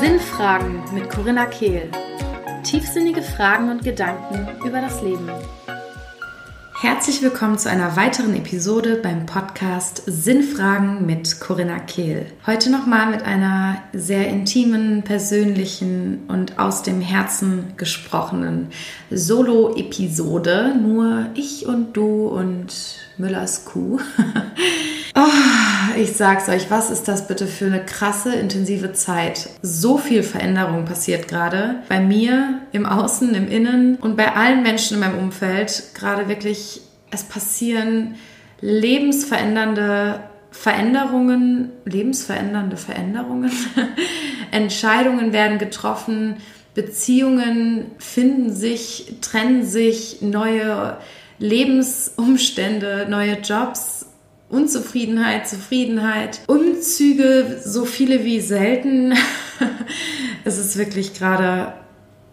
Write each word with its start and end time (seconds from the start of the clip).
Sinnfragen 0.00 0.82
mit 0.92 1.08
Corinna 1.08 1.46
Kehl. 1.46 1.88
Tiefsinnige 2.64 3.22
Fragen 3.22 3.70
und 3.70 3.84
Gedanken 3.84 4.48
über 4.66 4.80
das 4.80 5.00
Leben. 5.00 5.30
Herzlich 6.80 7.22
willkommen 7.22 7.56
zu 7.56 7.70
einer 7.70 7.94
weiteren 7.94 8.34
Episode 8.34 8.96
beim 8.96 9.24
Podcast 9.26 10.02
Sinnfragen 10.06 11.06
mit 11.06 11.38
Corinna 11.38 11.78
Kehl. 11.78 12.26
Heute 12.44 12.72
nochmal 12.72 13.08
mit 13.08 13.22
einer 13.22 13.80
sehr 13.92 14.26
intimen, 14.26 15.04
persönlichen 15.04 16.24
und 16.26 16.58
aus 16.58 16.82
dem 16.82 17.00
Herzen 17.00 17.74
gesprochenen 17.76 18.70
Solo-Episode. 19.12 20.74
Nur 20.82 21.26
ich 21.34 21.66
und 21.66 21.92
du 21.96 22.26
und 22.26 22.74
Müllers 23.18 23.64
Kuh. 23.66 24.00
Oh, 25.14 25.98
ich 25.98 26.12
sag's 26.12 26.48
euch, 26.48 26.70
was 26.70 26.90
ist 26.90 27.06
das 27.06 27.28
bitte 27.28 27.46
für 27.46 27.66
eine 27.66 27.84
krasse, 27.84 28.34
intensive 28.34 28.92
Zeit? 28.92 29.50
So 29.60 29.98
viel 29.98 30.22
Veränderung 30.22 30.86
passiert 30.86 31.28
gerade. 31.28 31.82
Bei 31.88 32.00
mir, 32.00 32.60
im 32.72 32.86
Außen, 32.86 33.34
im 33.34 33.48
Innen 33.48 33.96
und 33.96 34.16
bei 34.16 34.34
allen 34.34 34.62
Menschen 34.62 34.94
in 34.94 35.00
meinem 35.00 35.18
Umfeld. 35.18 35.82
Gerade 35.94 36.28
wirklich, 36.28 36.80
es 37.10 37.24
passieren 37.24 38.14
lebensverändernde 38.60 40.20
Veränderungen, 40.50 41.72
lebensverändernde 41.84 42.78
Veränderungen. 42.78 43.50
Entscheidungen 44.50 45.32
werden 45.34 45.58
getroffen, 45.58 46.36
Beziehungen 46.74 47.90
finden 47.98 48.50
sich, 48.50 49.16
trennen 49.20 49.64
sich, 49.64 50.22
neue 50.22 50.96
Lebensumstände, 51.38 53.06
neue 53.10 53.40
Jobs 53.40 54.01
Unzufriedenheit, 54.52 55.48
Zufriedenheit, 55.48 56.40
Umzüge, 56.46 57.60
so 57.64 57.86
viele 57.86 58.22
wie 58.22 58.40
selten. 58.40 59.14
es 60.44 60.58
ist 60.58 60.76
wirklich 60.76 61.14
gerade 61.14 61.72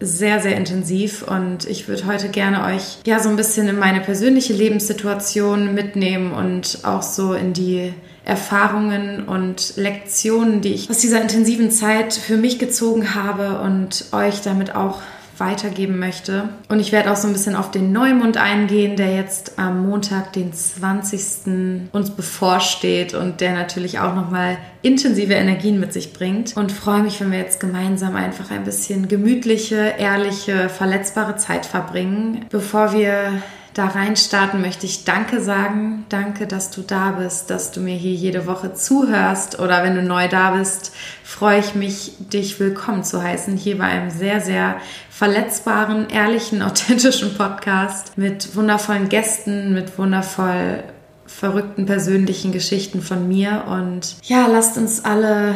sehr, 0.00 0.40
sehr 0.40 0.56
intensiv 0.56 1.22
und 1.22 1.66
ich 1.66 1.88
würde 1.88 2.06
heute 2.06 2.28
gerne 2.28 2.64
euch 2.64 2.98
ja 3.06 3.20
so 3.20 3.28
ein 3.30 3.36
bisschen 3.36 3.68
in 3.68 3.78
meine 3.78 4.00
persönliche 4.00 4.52
Lebenssituation 4.52 5.74
mitnehmen 5.74 6.32
und 6.32 6.80
auch 6.82 7.02
so 7.02 7.32
in 7.32 7.54
die 7.54 7.92
Erfahrungen 8.24 9.26
und 9.26 9.76
Lektionen, 9.76 10.60
die 10.60 10.74
ich 10.74 10.90
aus 10.90 10.98
dieser 10.98 11.22
intensiven 11.22 11.70
Zeit 11.70 12.14
für 12.14 12.36
mich 12.36 12.58
gezogen 12.58 13.14
habe 13.14 13.60
und 13.60 14.06
euch 14.12 14.42
damit 14.42 14.74
auch 14.74 15.00
weitergeben 15.40 15.98
möchte. 15.98 16.50
Und 16.68 16.80
ich 16.80 16.92
werde 16.92 17.10
auch 17.10 17.16
so 17.16 17.26
ein 17.26 17.32
bisschen 17.32 17.56
auf 17.56 17.70
den 17.70 17.92
Neumond 17.92 18.36
eingehen, 18.36 18.96
der 18.96 19.14
jetzt 19.14 19.58
am 19.58 19.88
Montag, 19.88 20.32
den 20.32 20.52
20. 20.52 21.90
uns 21.92 22.10
bevorsteht 22.10 23.14
und 23.14 23.40
der 23.40 23.54
natürlich 23.54 23.98
auch 23.98 24.14
nochmal 24.14 24.58
intensive 24.82 25.34
Energien 25.34 25.80
mit 25.80 25.92
sich 25.92 26.12
bringt. 26.12 26.56
Und 26.56 26.72
freue 26.72 27.02
mich, 27.02 27.20
wenn 27.20 27.32
wir 27.32 27.38
jetzt 27.38 27.60
gemeinsam 27.60 28.16
einfach 28.16 28.50
ein 28.50 28.64
bisschen 28.64 29.08
gemütliche, 29.08 29.94
ehrliche, 29.98 30.68
verletzbare 30.68 31.36
Zeit 31.36 31.66
verbringen, 31.66 32.46
bevor 32.50 32.92
wir 32.92 33.42
da 33.74 33.86
reinstarten, 33.86 34.60
möchte 34.60 34.86
ich 34.86 35.04
Danke 35.04 35.40
sagen. 35.40 36.04
Danke, 36.08 36.46
dass 36.46 36.70
du 36.70 36.82
da 36.82 37.12
bist, 37.12 37.50
dass 37.50 37.70
du 37.70 37.80
mir 37.80 37.94
hier 37.94 38.12
jede 38.12 38.46
Woche 38.46 38.74
zuhörst. 38.74 39.58
Oder 39.58 39.82
wenn 39.82 39.94
du 39.94 40.02
neu 40.02 40.28
da 40.28 40.52
bist, 40.52 40.92
freue 41.22 41.60
ich 41.60 41.74
mich, 41.74 42.14
dich 42.18 42.58
willkommen 42.58 43.04
zu 43.04 43.22
heißen. 43.22 43.56
Hier 43.56 43.78
bei 43.78 43.84
einem 43.84 44.10
sehr, 44.10 44.40
sehr 44.40 44.80
verletzbaren, 45.10 46.08
ehrlichen, 46.10 46.62
authentischen 46.70 47.34
Podcast 47.34 48.18
mit 48.18 48.56
wundervollen 48.56 49.08
Gästen, 49.08 49.72
mit 49.72 49.98
wundervoll 49.98 50.82
verrückten 51.26 51.86
persönlichen 51.86 52.50
Geschichten 52.50 53.02
von 53.02 53.28
mir. 53.28 53.64
Und 53.68 54.16
ja, 54.24 54.48
lasst 54.48 54.76
uns 54.76 55.04
alle 55.04 55.54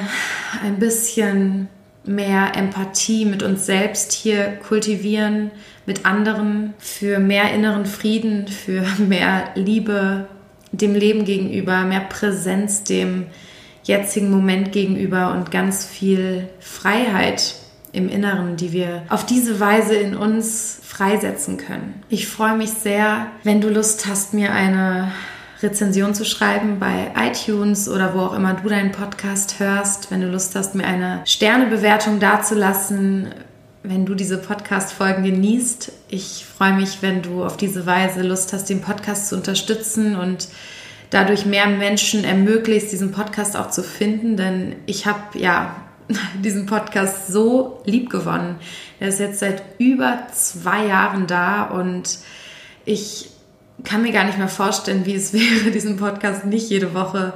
ein 0.63 0.79
bisschen 0.79 1.69
mehr 2.05 2.53
Empathie 2.55 3.25
mit 3.25 3.43
uns 3.43 3.67
selbst 3.67 4.13
hier 4.13 4.59
kultivieren, 4.69 5.51
mit 5.87 6.07
anderen, 6.07 6.75
für 6.79 7.19
mehr 7.19 7.53
inneren 7.53 7.87
Frieden, 7.87 8.49
für 8.49 8.85
mehr 8.99 9.51
Liebe 9.55 10.27
dem 10.73 10.95
Leben 10.95 11.25
gegenüber, 11.25 11.83
mehr 11.83 12.01
Präsenz 12.01 12.85
dem 12.85 13.27
jetzigen 13.85 14.31
Moment 14.31 14.73
gegenüber 14.73 15.33
und 15.33 15.51
ganz 15.51 15.85
viel 15.85 16.49
Freiheit 16.59 17.55
im 17.93 18.09
Inneren, 18.09 18.57
die 18.57 18.73
wir 18.73 19.03
auf 19.09 19.25
diese 19.25 19.61
Weise 19.61 19.95
in 19.95 20.17
uns 20.17 20.81
freisetzen 20.83 21.59
können. 21.59 22.03
Ich 22.09 22.27
freue 22.27 22.57
mich 22.57 22.71
sehr, 22.71 23.29
wenn 23.45 23.61
du 23.61 23.69
Lust 23.69 24.07
hast, 24.07 24.35
mir 24.35 24.53
eine 24.53 25.13
Rezension 25.63 26.15
zu 26.15 26.25
schreiben 26.25 26.79
bei 26.79 27.13
iTunes 27.17 27.89
oder 27.89 28.15
wo 28.15 28.21
auch 28.21 28.35
immer 28.35 28.55
du 28.55 28.69
deinen 28.69 28.93
Podcast 28.93 29.61
hörst. 29.61 30.11
Wenn 30.11 30.21
du 30.21 30.29
Lust 30.29 30.57
hast, 30.57 30.75
mir 30.75 30.87
eine 30.87 31.23
Sternebewertung 31.25 32.19
dazulassen, 32.19 33.29
wenn 33.85 34.07
du 34.07 34.15
diese 34.15 34.39
Podcast-Folgen 34.39 35.23
genießt. 35.25 35.93
Ich 36.09 36.47
freue 36.47 36.73
mich, 36.73 37.03
wenn 37.03 37.21
du 37.21 37.45
auf 37.45 37.59
diese 37.59 37.85
Weise 37.85 38.23
Lust 38.23 38.55
hast, 38.55 38.71
den 38.71 38.81
Podcast 38.81 39.29
zu 39.29 39.37
unterstützen 39.37 40.17
und 40.17 40.49
dadurch 41.11 41.45
mehr 41.45 41.67
Menschen 41.67 42.25
ermöglicht, 42.25 42.91
diesen 42.91 43.13
Podcast 43.13 43.59
auch 43.59 43.71
zu 43.71 43.83
finden. 43.83 44.39
Denn 44.39 44.77
ich 44.87 45.05
habe 45.07 45.39
ja 45.39 45.77
diesen 46.43 46.65
Podcast 46.65 47.29
so 47.29 47.83
lieb 47.85 48.09
gewonnen. 48.09 48.57
Er 49.01 49.09
ist 49.09 49.21
jetzt 49.21 49.41
seit 49.41 49.63
über 49.79 50.29
zwei 50.33 50.87
Jahren 50.87 51.27
da 51.27 51.65
und 51.65 52.21
ich 52.87 53.29
kann 53.85 54.01
mir 54.01 54.13
gar 54.13 54.25
nicht 54.25 54.39
mehr 54.39 54.49
vorstellen, 54.49 55.05
wie 55.05 55.15
es 55.15 55.33
wäre, 55.35 55.71
diesen 55.71 55.99
Podcast 55.99 56.47
nicht 56.47 56.71
jede 56.71 56.95
Woche 56.95 57.35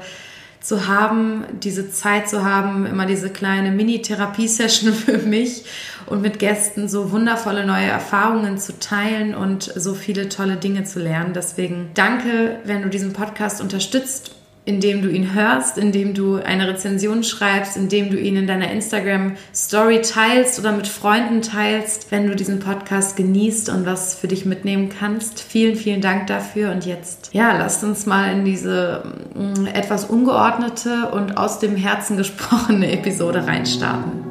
zu 0.60 0.86
haben, 0.86 1.44
diese 1.62 1.91
Zeit 1.91 2.28
zu 2.28 2.44
haben, 2.44 2.86
immer 2.86 3.06
diese 3.06 3.30
kleine 3.30 3.70
Mini-Therapie-Session 3.70 4.92
für 4.94 5.19
mich 5.19 5.64
und 6.06 6.22
mit 6.22 6.38
Gästen 6.38 6.88
so 6.88 7.12
wundervolle 7.12 7.66
neue 7.66 7.86
Erfahrungen 7.86 8.58
zu 8.58 8.78
teilen 8.78 9.34
und 9.34 9.62
so 9.62 9.94
viele 9.94 10.28
tolle 10.28 10.56
Dinge 10.56 10.84
zu 10.84 11.00
lernen. 11.00 11.32
Deswegen 11.34 11.91
danke, 11.94 12.58
wenn 12.64 12.82
du 12.82 12.88
diesen 12.88 13.12
Podcast 13.12 13.60
unterstützt 13.60 14.38
indem 14.68 15.00
du 15.00 15.08
ihn 15.08 15.32
hörst, 15.32 15.78
indem 15.78 16.12
du 16.12 16.36
eine 16.36 16.68
Rezension 16.68 17.24
schreibst, 17.24 17.78
indem 17.78 18.10
du 18.10 18.18
ihn 18.18 18.36
in 18.36 18.46
deiner 18.46 18.70
Instagram 18.70 19.32
Story 19.54 20.02
teilst 20.02 20.60
oder 20.60 20.72
mit 20.72 20.86
Freunden 20.86 21.40
teilst, 21.40 22.12
wenn 22.12 22.26
du 22.26 22.36
diesen 22.36 22.60
Podcast 22.60 23.16
genießt 23.16 23.70
und 23.70 23.86
was 23.86 24.14
für 24.14 24.28
dich 24.28 24.44
mitnehmen 24.44 24.90
kannst. 24.90 25.40
Vielen, 25.40 25.74
vielen 25.74 26.02
Dank 26.02 26.26
dafür 26.26 26.70
und 26.70 26.84
jetzt, 26.84 27.30
ja, 27.32 27.56
lasst 27.56 27.82
uns 27.82 28.04
mal 28.04 28.30
in 28.30 28.44
diese 28.44 29.04
mm, 29.34 29.64
etwas 29.72 30.04
ungeordnete 30.04 31.12
und 31.12 31.38
aus 31.38 31.60
dem 31.60 31.74
Herzen 31.74 32.18
gesprochene 32.18 32.92
Episode 32.92 33.46
reinstarten. 33.46 34.28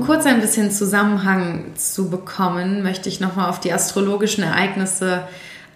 Kurz 0.00 0.26
ein 0.26 0.40
bisschen 0.40 0.70
Zusammenhang 0.70 1.72
zu 1.76 2.08
bekommen, 2.08 2.82
möchte 2.82 3.08
ich 3.08 3.20
nochmal 3.20 3.50
auf 3.50 3.60
die 3.60 3.72
astrologischen 3.72 4.44
Ereignisse 4.44 5.24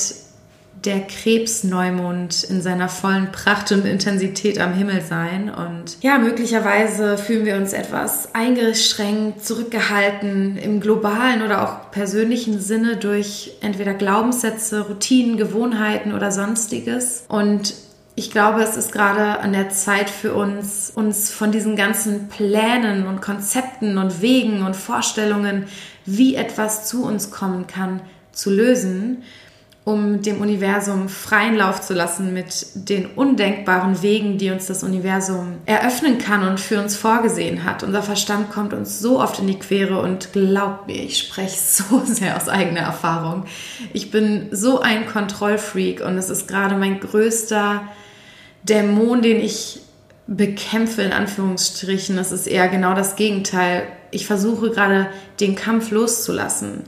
der 0.85 1.01
Krebsneumond 1.01 2.43
in 2.43 2.61
seiner 2.61 2.89
vollen 2.89 3.31
Pracht 3.31 3.71
und 3.71 3.85
Intensität 3.85 4.59
am 4.59 4.73
Himmel 4.73 5.01
sein. 5.01 5.49
Und 5.49 5.97
ja, 6.01 6.17
möglicherweise 6.17 7.17
fühlen 7.17 7.45
wir 7.45 7.55
uns 7.55 7.73
etwas 7.73 8.33
eingeschränkt, 8.33 9.45
zurückgehalten 9.45 10.57
im 10.57 10.79
globalen 10.79 11.43
oder 11.43 11.63
auch 11.63 11.91
persönlichen 11.91 12.59
Sinne 12.59 12.97
durch 12.97 13.51
entweder 13.61 13.93
Glaubenssätze, 13.93 14.87
Routinen, 14.87 15.37
Gewohnheiten 15.37 16.13
oder 16.13 16.31
sonstiges. 16.31 17.25
Und 17.27 17.73
ich 18.15 18.31
glaube, 18.31 18.61
es 18.61 18.77
ist 18.77 18.91
gerade 18.91 19.39
an 19.39 19.53
der 19.53 19.69
Zeit 19.69 20.09
für 20.09 20.33
uns, 20.33 20.91
uns 20.93 21.31
von 21.31 21.51
diesen 21.51 21.75
ganzen 21.75 22.27
Plänen 22.27 23.07
und 23.07 23.21
Konzepten 23.21 23.97
und 23.97 24.21
Wegen 24.21 24.65
und 24.65 24.75
Vorstellungen, 24.75 25.67
wie 26.05 26.35
etwas 26.35 26.87
zu 26.87 27.05
uns 27.05 27.31
kommen 27.31 27.67
kann, 27.67 28.01
zu 28.31 28.49
lösen 28.49 29.23
um 29.83 30.21
dem 30.21 30.41
Universum 30.41 31.09
freien 31.09 31.55
Lauf 31.55 31.81
zu 31.81 31.95
lassen 31.95 32.33
mit 32.33 32.67
den 32.75 33.07
undenkbaren 33.07 34.03
Wegen, 34.03 34.37
die 34.37 34.51
uns 34.51 34.67
das 34.67 34.83
Universum 34.83 35.55
eröffnen 35.65 36.19
kann 36.19 36.47
und 36.47 36.59
für 36.59 36.79
uns 36.79 36.95
vorgesehen 36.95 37.63
hat. 37.63 37.81
Unser 37.81 38.03
Verstand 38.03 38.51
kommt 38.51 38.73
uns 38.73 38.99
so 38.99 39.19
oft 39.19 39.39
in 39.39 39.47
die 39.47 39.57
Quere 39.57 39.99
und 39.99 40.33
glaubt 40.33 40.85
mir, 40.85 41.03
ich 41.03 41.17
spreche 41.17 41.57
so 41.59 42.03
sehr 42.05 42.37
aus 42.37 42.47
eigener 42.47 42.81
Erfahrung. 42.81 43.45
Ich 43.91 44.11
bin 44.11 44.49
so 44.51 44.81
ein 44.81 45.07
Kontrollfreak 45.07 46.01
und 46.01 46.15
es 46.17 46.29
ist 46.29 46.47
gerade 46.47 46.75
mein 46.75 46.99
größter 46.99 47.81
Dämon, 48.61 49.23
den 49.23 49.41
ich 49.41 49.79
bekämpfe, 50.27 51.01
in 51.01 51.11
Anführungsstrichen. 51.11 52.17
Das 52.17 52.31
ist 52.31 52.45
eher 52.45 52.67
genau 52.67 52.93
das 52.93 53.15
Gegenteil. 53.15 53.87
Ich 54.11 54.27
versuche 54.27 54.69
gerade 54.69 55.07
den 55.39 55.55
Kampf 55.55 55.89
loszulassen 55.89 56.83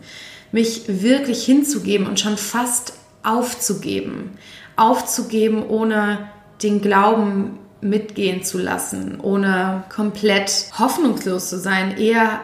mich 0.54 0.84
wirklich 0.88 1.44
hinzugeben 1.44 2.08
und 2.08 2.20
schon 2.20 2.38
fast 2.38 2.94
aufzugeben. 3.24 4.38
Aufzugeben, 4.78 5.68
ohne 5.68 6.30
den 6.62 6.80
Glauben 6.80 7.60
mitgehen 7.82 8.44
zu 8.44 8.60
lassen, 8.60 9.20
ohne 9.20 9.84
komplett 9.94 10.68
hoffnungslos 10.80 11.50
zu 11.50 11.60
sein, 11.60 11.98
eher 11.98 12.40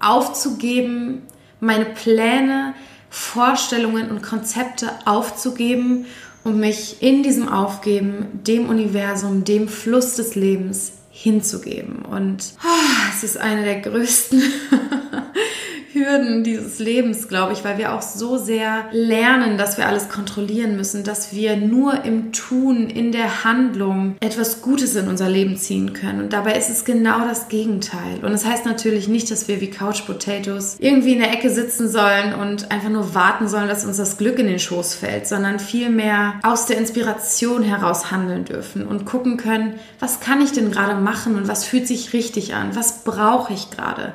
aufzugeben, 0.00 1.22
meine 1.60 1.84
Pläne, 1.84 2.74
Vorstellungen 3.10 4.10
und 4.10 4.22
Konzepte 4.22 4.90
aufzugeben 5.04 6.06
und 6.42 6.58
mich 6.58 7.02
in 7.02 7.22
diesem 7.22 7.48
Aufgeben 7.48 8.40
dem 8.46 8.68
Universum, 8.68 9.44
dem 9.44 9.68
Fluss 9.68 10.14
des 10.14 10.34
Lebens 10.34 10.92
hinzugeben. 11.10 12.02
Und 12.02 12.54
oh, 12.64 13.12
es 13.14 13.22
ist 13.22 13.36
eine 13.36 13.64
der 13.64 13.80
größten 13.80 14.42
Hürden 15.92 16.42
dieses 16.44 16.78
Lebens, 16.78 17.28
glaube 17.28 17.52
ich, 17.52 17.64
weil 17.64 17.78
wir 17.78 17.94
auch 17.94 18.02
so 18.02 18.36
sehr 18.36 18.84
lernen, 18.92 19.58
dass 19.58 19.78
wir 19.78 19.86
alles 19.86 20.08
kontrollieren 20.08 20.76
müssen, 20.76 21.04
dass 21.04 21.32
wir 21.32 21.56
nur 21.56 22.04
im 22.04 22.32
Tun, 22.32 22.88
in 22.88 23.12
der 23.12 23.44
Handlung 23.44 24.16
etwas 24.20 24.60
Gutes 24.60 24.96
in 24.96 25.08
unser 25.08 25.28
Leben 25.28 25.56
ziehen 25.56 25.92
können. 25.92 26.20
Und 26.20 26.32
dabei 26.32 26.56
ist 26.56 26.70
es 26.70 26.84
genau 26.84 27.20
das 27.20 27.48
Gegenteil. 27.48 28.18
Und 28.22 28.32
es 28.32 28.40
das 28.40 28.50
heißt 28.50 28.64
natürlich 28.64 29.06
nicht, 29.06 29.30
dass 29.30 29.48
wir 29.48 29.60
wie 29.60 29.68
Couch 29.68 30.06
Potatoes 30.06 30.76
irgendwie 30.78 31.12
in 31.12 31.18
der 31.18 31.30
Ecke 31.30 31.50
sitzen 31.50 31.90
sollen 31.90 32.32
und 32.32 32.70
einfach 32.70 32.88
nur 32.88 33.14
warten 33.14 33.48
sollen, 33.48 33.68
dass 33.68 33.84
uns 33.84 33.98
das 33.98 34.16
Glück 34.16 34.38
in 34.38 34.46
den 34.46 34.58
Schoß 34.58 34.94
fällt, 34.94 35.26
sondern 35.26 35.58
vielmehr 35.58 36.40
aus 36.42 36.64
der 36.64 36.78
Inspiration 36.78 37.62
heraus 37.62 38.10
handeln 38.10 38.46
dürfen 38.46 38.86
und 38.86 39.04
gucken 39.04 39.36
können, 39.36 39.74
was 39.98 40.20
kann 40.20 40.40
ich 40.40 40.52
denn 40.52 40.70
gerade 40.70 40.98
machen 40.98 41.36
und 41.36 41.48
was 41.48 41.66
fühlt 41.66 41.86
sich 41.86 42.14
richtig 42.14 42.54
an? 42.54 42.74
Was 42.74 43.04
brauche 43.04 43.52
ich 43.52 43.70
gerade? 43.70 44.14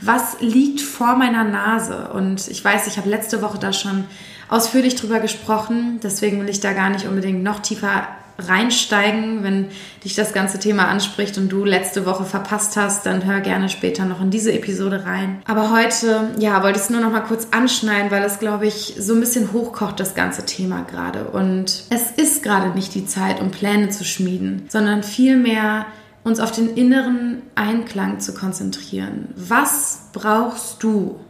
Was 0.00 0.36
liegt 0.40 0.80
vor 0.80 1.13
meiner 1.16 1.44
Nase? 1.44 2.08
Und 2.12 2.48
ich 2.48 2.64
weiß, 2.64 2.86
ich 2.86 2.96
habe 2.98 3.08
letzte 3.08 3.42
Woche 3.42 3.58
da 3.58 3.72
schon 3.72 4.04
ausführlich 4.48 4.94
drüber 4.94 5.20
gesprochen. 5.20 6.00
Deswegen 6.02 6.40
will 6.40 6.48
ich 6.48 6.60
da 6.60 6.72
gar 6.72 6.90
nicht 6.90 7.06
unbedingt 7.06 7.42
noch 7.42 7.60
tiefer 7.60 8.06
reinsteigen. 8.38 9.42
Wenn 9.42 9.68
dich 10.02 10.14
das 10.14 10.32
ganze 10.32 10.58
Thema 10.58 10.88
anspricht 10.88 11.38
und 11.38 11.50
du 11.50 11.64
letzte 11.64 12.06
Woche 12.06 12.24
verpasst 12.24 12.76
hast, 12.76 13.06
dann 13.06 13.24
hör 13.24 13.40
gerne 13.40 13.68
später 13.68 14.04
noch 14.04 14.20
in 14.20 14.30
diese 14.30 14.52
Episode 14.52 15.04
rein. 15.04 15.40
Aber 15.46 15.70
heute, 15.70 16.30
ja, 16.38 16.62
wollte 16.62 16.78
ich 16.78 16.84
es 16.84 16.90
nur 16.90 17.00
noch 17.00 17.12
mal 17.12 17.20
kurz 17.20 17.48
anschneiden, 17.50 18.10
weil 18.10 18.24
es, 18.24 18.38
glaube 18.38 18.66
ich, 18.66 18.94
so 18.98 19.14
ein 19.14 19.20
bisschen 19.20 19.52
hochkocht, 19.52 20.00
das 20.00 20.14
ganze 20.14 20.44
Thema 20.44 20.84
gerade. 20.90 21.24
Und 21.24 21.84
es 21.90 22.10
ist 22.16 22.42
gerade 22.42 22.70
nicht 22.70 22.94
die 22.94 23.06
Zeit, 23.06 23.40
um 23.40 23.50
Pläne 23.50 23.90
zu 23.90 24.04
schmieden, 24.04 24.66
sondern 24.68 25.02
vielmehr 25.02 25.86
uns 26.24 26.40
auf 26.40 26.50
den 26.50 26.74
inneren 26.74 27.42
Einklang 27.54 28.18
zu 28.18 28.34
konzentrieren. 28.34 29.28
Was 29.36 30.08
brauchst 30.12 30.82
du, 30.82 31.20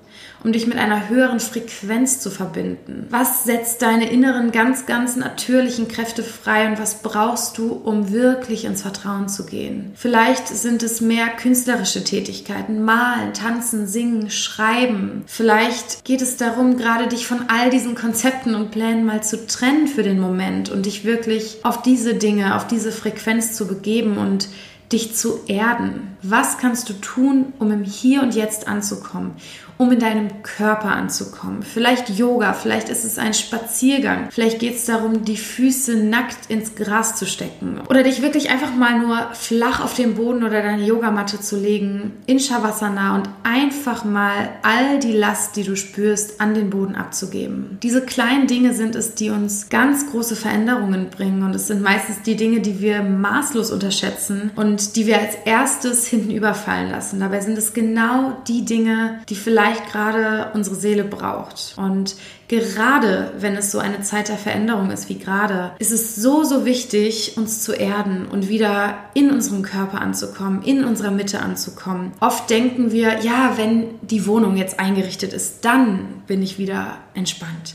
um 0.44 0.52
dich 0.52 0.66
mit 0.66 0.76
einer 0.76 1.08
höheren 1.08 1.40
Frequenz 1.40 2.20
zu 2.20 2.30
verbinden? 2.30 3.06
Was 3.08 3.44
setzt 3.44 3.80
deine 3.80 4.10
inneren, 4.10 4.52
ganz, 4.52 4.84
ganz 4.84 5.16
natürlichen 5.16 5.88
Kräfte 5.88 6.22
frei 6.22 6.68
und 6.68 6.78
was 6.78 7.02
brauchst 7.02 7.56
du, 7.56 7.72
um 7.72 8.12
wirklich 8.12 8.66
ins 8.66 8.82
Vertrauen 8.82 9.28
zu 9.28 9.46
gehen? 9.46 9.92
Vielleicht 9.94 10.48
sind 10.48 10.82
es 10.82 11.00
mehr 11.00 11.28
künstlerische 11.28 12.04
Tätigkeiten, 12.04 12.84
malen, 12.84 13.32
tanzen, 13.32 13.86
singen, 13.86 14.30
schreiben. 14.30 15.24
Vielleicht 15.26 16.04
geht 16.04 16.20
es 16.20 16.36
darum, 16.36 16.76
gerade 16.76 17.08
dich 17.08 17.26
von 17.26 17.46
all 17.48 17.70
diesen 17.70 17.94
Konzepten 17.94 18.54
und 18.54 18.70
Plänen 18.70 19.06
mal 19.06 19.22
zu 19.22 19.46
trennen 19.46 19.88
für 19.88 20.02
den 20.02 20.20
Moment 20.20 20.70
und 20.70 20.84
dich 20.84 21.04
wirklich 21.04 21.58
auf 21.62 21.80
diese 21.80 22.14
Dinge, 22.14 22.54
auf 22.54 22.66
diese 22.66 22.92
Frequenz 22.92 23.54
zu 23.56 23.66
begeben 23.66 24.18
und 24.18 24.48
dich 24.94 25.14
zu 25.14 25.40
erden. 25.46 26.16
Was 26.22 26.56
kannst 26.56 26.88
du 26.88 26.94
tun, 26.94 27.52
um 27.58 27.70
im 27.70 27.84
Hier 27.84 28.22
und 28.22 28.34
Jetzt 28.34 28.68
anzukommen? 28.68 29.32
Um 29.78 29.92
in 29.92 29.98
deinem 29.98 30.42
Körper 30.42 30.92
anzukommen. 30.92 31.62
Vielleicht 31.62 32.10
Yoga, 32.10 32.52
vielleicht 32.52 32.88
ist 32.88 33.04
es 33.04 33.18
ein 33.18 33.34
Spaziergang, 33.34 34.28
vielleicht 34.30 34.58
geht 34.58 34.76
es 34.76 34.86
darum, 34.86 35.24
die 35.24 35.36
Füße 35.36 35.96
nackt 35.96 36.50
ins 36.50 36.74
Gras 36.74 37.16
zu 37.16 37.26
stecken 37.26 37.80
oder 37.88 38.02
dich 38.02 38.22
wirklich 38.22 38.50
einfach 38.50 38.74
mal 38.74 38.98
nur 38.98 39.30
flach 39.32 39.82
auf 39.82 39.94
den 39.94 40.14
Boden 40.14 40.44
oder 40.44 40.62
deine 40.62 40.84
Yogamatte 40.84 41.40
zu 41.40 41.58
legen 41.58 42.12
in 42.26 42.38
Shavasana 42.38 43.16
und 43.16 43.28
einfach 43.42 44.04
mal 44.04 44.50
all 44.62 44.98
die 45.00 45.12
Last, 45.12 45.56
die 45.56 45.64
du 45.64 45.76
spürst, 45.76 46.40
an 46.40 46.54
den 46.54 46.70
Boden 46.70 46.94
abzugeben. 46.94 47.78
Diese 47.82 48.02
kleinen 48.02 48.46
Dinge 48.46 48.74
sind 48.74 48.94
es, 48.94 49.14
die 49.14 49.30
uns 49.30 49.68
ganz 49.68 50.10
große 50.10 50.36
Veränderungen 50.36 51.10
bringen 51.10 51.42
und 51.42 51.54
es 51.54 51.66
sind 51.66 51.82
meistens 51.82 52.22
die 52.22 52.36
Dinge, 52.36 52.60
die 52.60 52.80
wir 52.80 53.02
maßlos 53.02 53.70
unterschätzen 53.70 54.50
und 54.56 54.96
die 54.96 55.06
wir 55.06 55.18
als 55.18 55.34
erstes 55.44 56.06
hinten 56.06 56.30
überfallen 56.30 56.90
lassen. 56.90 57.20
Dabei 57.20 57.40
sind 57.40 57.58
es 57.58 57.72
genau 57.72 58.36
die 58.46 58.64
Dinge, 58.64 59.20
die 59.28 59.34
vielleicht 59.34 59.63
vielleicht 59.64 59.90
gerade 59.90 60.50
unsere 60.54 60.76
Seele 60.76 61.04
braucht. 61.04 61.74
Und 61.76 62.16
gerade 62.48 63.32
wenn 63.38 63.56
es 63.56 63.70
so 63.70 63.78
eine 63.78 64.02
Zeit 64.02 64.28
der 64.28 64.36
Veränderung 64.36 64.90
ist 64.90 65.08
wie 65.08 65.18
gerade, 65.18 65.72
ist 65.78 65.90
es 65.90 66.16
so, 66.16 66.44
so 66.44 66.64
wichtig, 66.64 67.36
uns 67.36 67.62
zu 67.62 67.72
erden 67.72 68.26
und 68.26 68.48
wieder 68.48 68.98
in 69.14 69.30
unserem 69.30 69.62
Körper 69.62 70.00
anzukommen, 70.00 70.62
in 70.62 70.84
unserer 70.84 71.10
Mitte 71.10 71.40
anzukommen. 71.40 72.12
Oft 72.20 72.50
denken 72.50 72.92
wir, 72.92 73.20
ja, 73.20 73.54
wenn 73.56 73.98
die 74.02 74.26
Wohnung 74.26 74.56
jetzt 74.56 74.78
eingerichtet 74.78 75.32
ist, 75.32 75.64
dann 75.64 76.22
bin 76.26 76.42
ich 76.42 76.58
wieder 76.58 76.98
entspannt. 77.14 77.74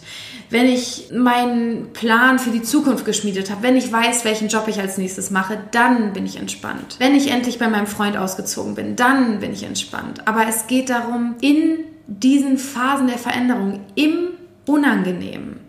Wenn 0.50 0.66
ich 0.66 1.12
meinen 1.14 1.94
Plan 1.94 2.40
für 2.40 2.50
die 2.50 2.64
Zukunft 2.64 3.06
geschmiedet 3.06 3.52
habe, 3.52 3.62
wenn 3.62 3.78
ich 3.78 3.92
weiß, 3.92 4.26
welchen 4.26 4.48
Job 4.48 4.68
ich 4.68 4.80
als 4.80 4.98
nächstes 4.98 5.30
mache, 5.30 5.60
dann 5.72 6.12
bin 6.14 6.26
ich 6.26 6.38
entspannt. 6.38 6.96
Wenn 6.98 7.16
ich 7.16 7.30
endlich 7.30 7.60
bei 7.60 7.68
meinem 7.68 7.86
Freund 7.86 8.18
ausgezogen 8.18 8.74
bin, 8.74 8.96
dann 8.96 9.40
bin 9.40 9.54
ich 9.54 9.64
entspannt. 9.64 10.28
Aber 10.28 10.48
es 10.48 10.66
geht 10.66 10.90
darum, 10.90 11.36
in 11.42 11.80
diesen 12.08 12.58
Phasen 12.58 13.08
der 13.08 13.20
Veränderung, 13.20 13.82
im 13.94 14.30
Unangenehmen, 14.66 15.60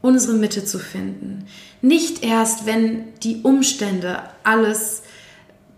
unsere 0.00 0.34
Mitte 0.34 0.64
zu 0.64 0.78
finden. 0.78 1.46
Nicht 1.82 2.24
erst, 2.24 2.66
wenn 2.66 3.04
die 3.24 3.40
Umstände 3.42 4.22
alles 4.44 5.02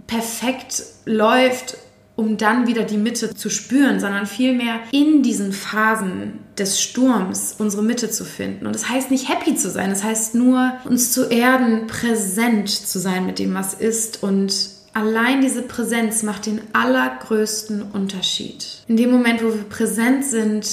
perfekt 0.07 0.85
läuft 1.07 1.79
um 2.17 2.37
dann 2.37 2.67
wieder 2.67 2.85
die 2.85 2.97
Mitte 2.97 3.35
zu 3.35 3.49
spüren, 3.49 4.01
sondern 4.01 4.27
vielmehr 4.27 4.81
in 4.91 5.23
diesen 5.23 5.53
Phasen 5.53 6.41
des 6.59 6.81
Sturms 6.81 7.55
unsere 7.59 7.83
Mitte 7.83 8.11
zu 8.11 8.25
finden. 8.25 8.67
Und 8.67 8.75
das 8.75 8.89
heißt 8.89 9.11
nicht 9.11 9.29
happy 9.29 9.55
zu 9.55 9.71
sein, 9.71 9.91
das 9.91 10.05
heißt 10.05 10.35
nur 10.35 10.73
uns 10.85 11.13
zu 11.13 11.29
erden, 11.29 11.87
präsent 11.87 12.69
zu 12.69 12.99
sein 12.99 13.27
mit 13.27 13.39
dem, 13.39 13.55
was 13.55 13.75
ist 13.75 14.23
und 14.23 14.83
Allein 14.95 15.41
diese 15.41 15.63
Präsenz 15.63 16.23
macht 16.23 16.45
den 16.45 16.61
allergrößten 16.75 17.81
Unterschied. 17.81 18.83
In 18.89 18.99
dem 18.99 19.11
Moment, 19.11 19.43
wo 19.43 19.47
wir 19.47 19.63
präsent 19.63 20.23
sind, 20.23 20.67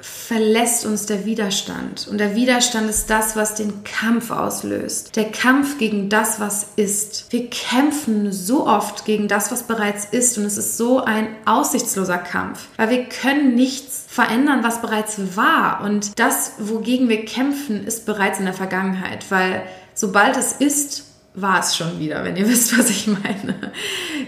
verlässt 0.00 0.86
uns 0.86 1.06
der 1.06 1.24
Widerstand. 1.24 2.08
Und 2.08 2.18
der 2.18 2.34
Widerstand 2.34 2.88
ist 2.88 3.10
das, 3.10 3.36
was 3.36 3.54
den 3.54 3.84
Kampf 3.84 4.30
auslöst. 4.30 5.16
Der 5.16 5.30
Kampf 5.30 5.78
gegen 5.78 6.08
das, 6.08 6.40
was 6.40 6.68
ist. 6.76 7.26
Wir 7.30 7.50
kämpfen 7.50 8.32
so 8.32 8.66
oft 8.66 9.04
gegen 9.04 9.28
das, 9.28 9.50
was 9.50 9.64
bereits 9.64 10.06
ist. 10.06 10.38
Und 10.38 10.44
es 10.44 10.56
ist 10.56 10.76
so 10.76 11.02
ein 11.04 11.28
aussichtsloser 11.44 12.18
Kampf, 12.18 12.68
weil 12.76 12.90
wir 12.90 13.04
können 13.04 13.54
nichts 13.54 14.04
verändern, 14.08 14.62
was 14.62 14.80
bereits 14.80 15.36
war. 15.36 15.82
Und 15.82 16.18
das, 16.18 16.52
wogegen 16.58 17.08
wir 17.08 17.24
kämpfen, 17.24 17.86
ist 17.86 18.06
bereits 18.06 18.38
in 18.38 18.44
der 18.44 18.54
Vergangenheit, 18.54 19.30
weil 19.30 19.62
sobald 19.94 20.36
es 20.36 20.52
ist, 20.52 21.04
war 21.34 21.60
es 21.60 21.76
schon 21.76 21.98
wieder, 21.98 22.24
wenn 22.24 22.36
ihr 22.36 22.48
wisst, 22.48 22.76
was 22.78 22.90
ich 22.90 23.06
meine. 23.06 23.72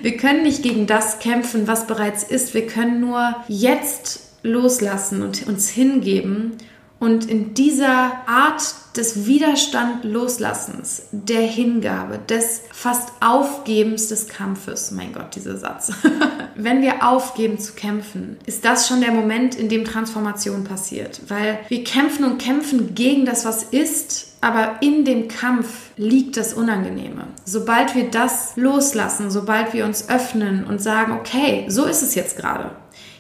Wir 0.03 0.17
können 0.17 0.43
nicht 0.43 0.63
gegen 0.63 0.87
das 0.87 1.19
kämpfen, 1.19 1.67
was 1.67 1.87
bereits 1.87 2.23
ist. 2.23 2.55
Wir 2.55 2.67
können 2.67 3.01
nur 3.01 3.37
jetzt 3.49 4.32
loslassen 4.43 5.23
und 5.23 5.47
uns 5.47 5.69
hingeben 5.69 6.59
Und 7.03 7.29
in 7.29 7.53
dieser 7.53 8.13
Art 8.29 8.63
des 8.97 9.27
Widerstand 9.27 10.05
loslassens, 10.05 11.09
der 11.11 11.41
Hingabe, 11.41 12.21
des 12.29 12.63
fast 12.71 13.09
Aufgebens 13.21 14.07
des 14.07 14.29
Kampfes, 14.29 14.93
mein 14.93 15.13
Gott, 15.13 15.35
dieser 15.35 15.57
Satz. 15.57 15.91
Wenn 16.55 16.81
wir 16.81 17.05
aufgeben 17.05 17.59
zu 17.59 17.73
kämpfen, 17.73 18.37
ist 18.47 18.65
das 18.65 18.87
schon 18.87 19.01
der 19.01 19.11
Moment, 19.11 19.57
in 19.57 19.69
dem 19.69 19.85
Transformation 19.85 20.63
passiert. 20.63 21.23
Weil 21.27 21.59
wir 21.67 21.83
kämpfen 21.83 22.25
und 22.25 22.39
kämpfen 22.39 22.95
gegen 22.95 23.25
das, 23.25 23.45
was 23.45 23.65
ist, 23.65 24.37
aber 24.41 24.77
in 24.81 25.05
dem 25.05 25.27
Kampf 25.27 25.91
liegt 25.97 26.37
das 26.37 26.55
Unangenehme. 26.55 27.27
Sobald 27.45 27.97
wir 27.97 28.13
das 28.13 28.53
loslassen, 28.55 29.33
sobald 29.33 29.75
wir 29.75 29.87
uns 29.87 30.09
öffnen 30.09 30.65
und 30.65 30.81
sagen, 30.81 31.15
okay, 31.15 31.65
so 31.67 31.85
ist 31.85 32.03
es 32.03 32.15
jetzt 32.15 32.37
gerade. 32.37 32.71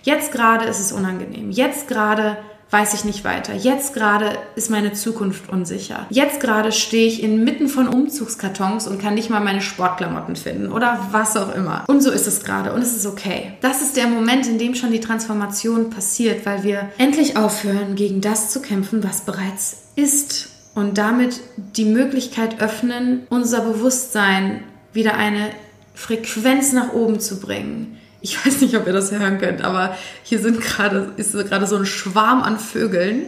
Jetzt 0.02 0.32
gerade 0.32 0.66
ist 0.66 0.80
es 0.80 0.92
unangenehm. 0.92 1.50
Jetzt 1.50 1.88
gerade 1.88 2.36
weiß 2.72 2.94
ich 2.94 3.04
nicht 3.04 3.22
weiter. 3.22 3.52
Jetzt 3.52 3.92
gerade 3.92 4.38
ist 4.56 4.70
meine 4.70 4.94
Zukunft 4.94 5.50
unsicher. 5.50 6.06
Jetzt 6.08 6.40
gerade 6.40 6.72
stehe 6.72 7.06
ich 7.06 7.22
inmitten 7.22 7.68
von 7.68 7.86
Umzugskartons 7.86 8.88
und 8.88 9.00
kann 9.00 9.14
nicht 9.14 9.28
mal 9.28 9.40
meine 9.40 9.60
Sportklamotten 9.60 10.36
finden 10.36 10.72
oder 10.72 10.98
was 11.10 11.36
auch 11.36 11.54
immer. 11.54 11.84
Und 11.86 12.02
so 12.02 12.10
ist 12.10 12.26
es 12.26 12.42
gerade 12.42 12.72
und 12.72 12.80
es 12.80 12.96
ist 12.96 13.06
okay. 13.06 13.52
Das 13.60 13.82
ist 13.82 13.98
der 13.98 14.06
Moment, 14.06 14.46
in 14.46 14.58
dem 14.58 14.74
schon 14.74 14.90
die 14.90 15.00
Transformation 15.00 15.90
passiert, 15.90 16.46
weil 16.46 16.62
wir 16.62 16.88
endlich 16.96 17.36
aufhören, 17.36 17.94
gegen 17.94 18.22
das 18.22 18.50
zu 18.50 18.62
kämpfen, 18.62 19.04
was 19.04 19.20
bereits 19.20 19.82
ist 19.94 20.48
und 20.74 20.96
damit 20.96 21.40
die 21.56 21.84
Möglichkeit 21.84 22.62
öffnen, 22.62 23.26
unser 23.28 23.60
Bewusstsein 23.60 24.64
wieder 24.94 25.14
eine 25.14 25.50
Frequenz 25.94 26.72
nach 26.72 26.94
oben 26.94 27.20
zu 27.20 27.38
bringen, 27.38 27.98
ich 28.22 28.44
weiß 28.44 28.60
nicht, 28.60 28.76
ob 28.76 28.86
ihr 28.86 28.92
das 28.92 29.10
hören 29.12 29.38
könnt, 29.38 29.62
aber 29.62 29.96
hier 30.22 30.38
sind 30.38 30.60
gerade, 30.60 31.12
ist 31.16 31.32
gerade 31.32 31.66
so 31.66 31.76
ein 31.76 31.86
Schwarm 31.86 32.42
an 32.42 32.58
Vögeln, 32.58 33.26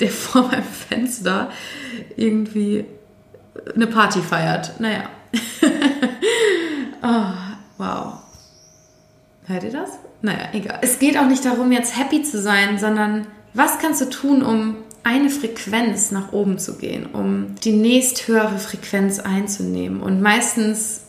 der 0.00 0.10
vor 0.10 0.48
meinem 0.48 0.64
Fenster 0.64 1.50
irgendwie 2.16 2.84
eine 3.74 3.86
Party 3.86 4.20
feiert. 4.20 4.78
Naja. 4.80 5.10
oh, 7.02 7.32
wow. 7.78 8.14
Hört 9.46 9.64
ihr 9.64 9.72
das? 9.72 9.90
Naja, 10.22 10.48
egal. 10.52 10.78
Es 10.82 10.98
geht 10.98 11.16
auch 11.16 11.26
nicht 11.26 11.44
darum, 11.44 11.72
jetzt 11.72 11.96
happy 11.96 12.22
zu 12.22 12.40
sein, 12.40 12.78
sondern 12.78 13.26
was 13.54 13.78
kannst 13.78 14.00
du 14.00 14.06
tun, 14.06 14.42
um 14.42 14.76
eine 15.02 15.30
Frequenz 15.30 16.10
nach 16.10 16.32
oben 16.32 16.58
zu 16.58 16.78
gehen, 16.78 17.06
um 17.06 17.54
die 17.62 17.72
nächsthöhere 17.72 18.58
Frequenz 18.58 19.20
einzunehmen. 19.20 20.00
Und 20.00 20.20
meistens 20.20 21.02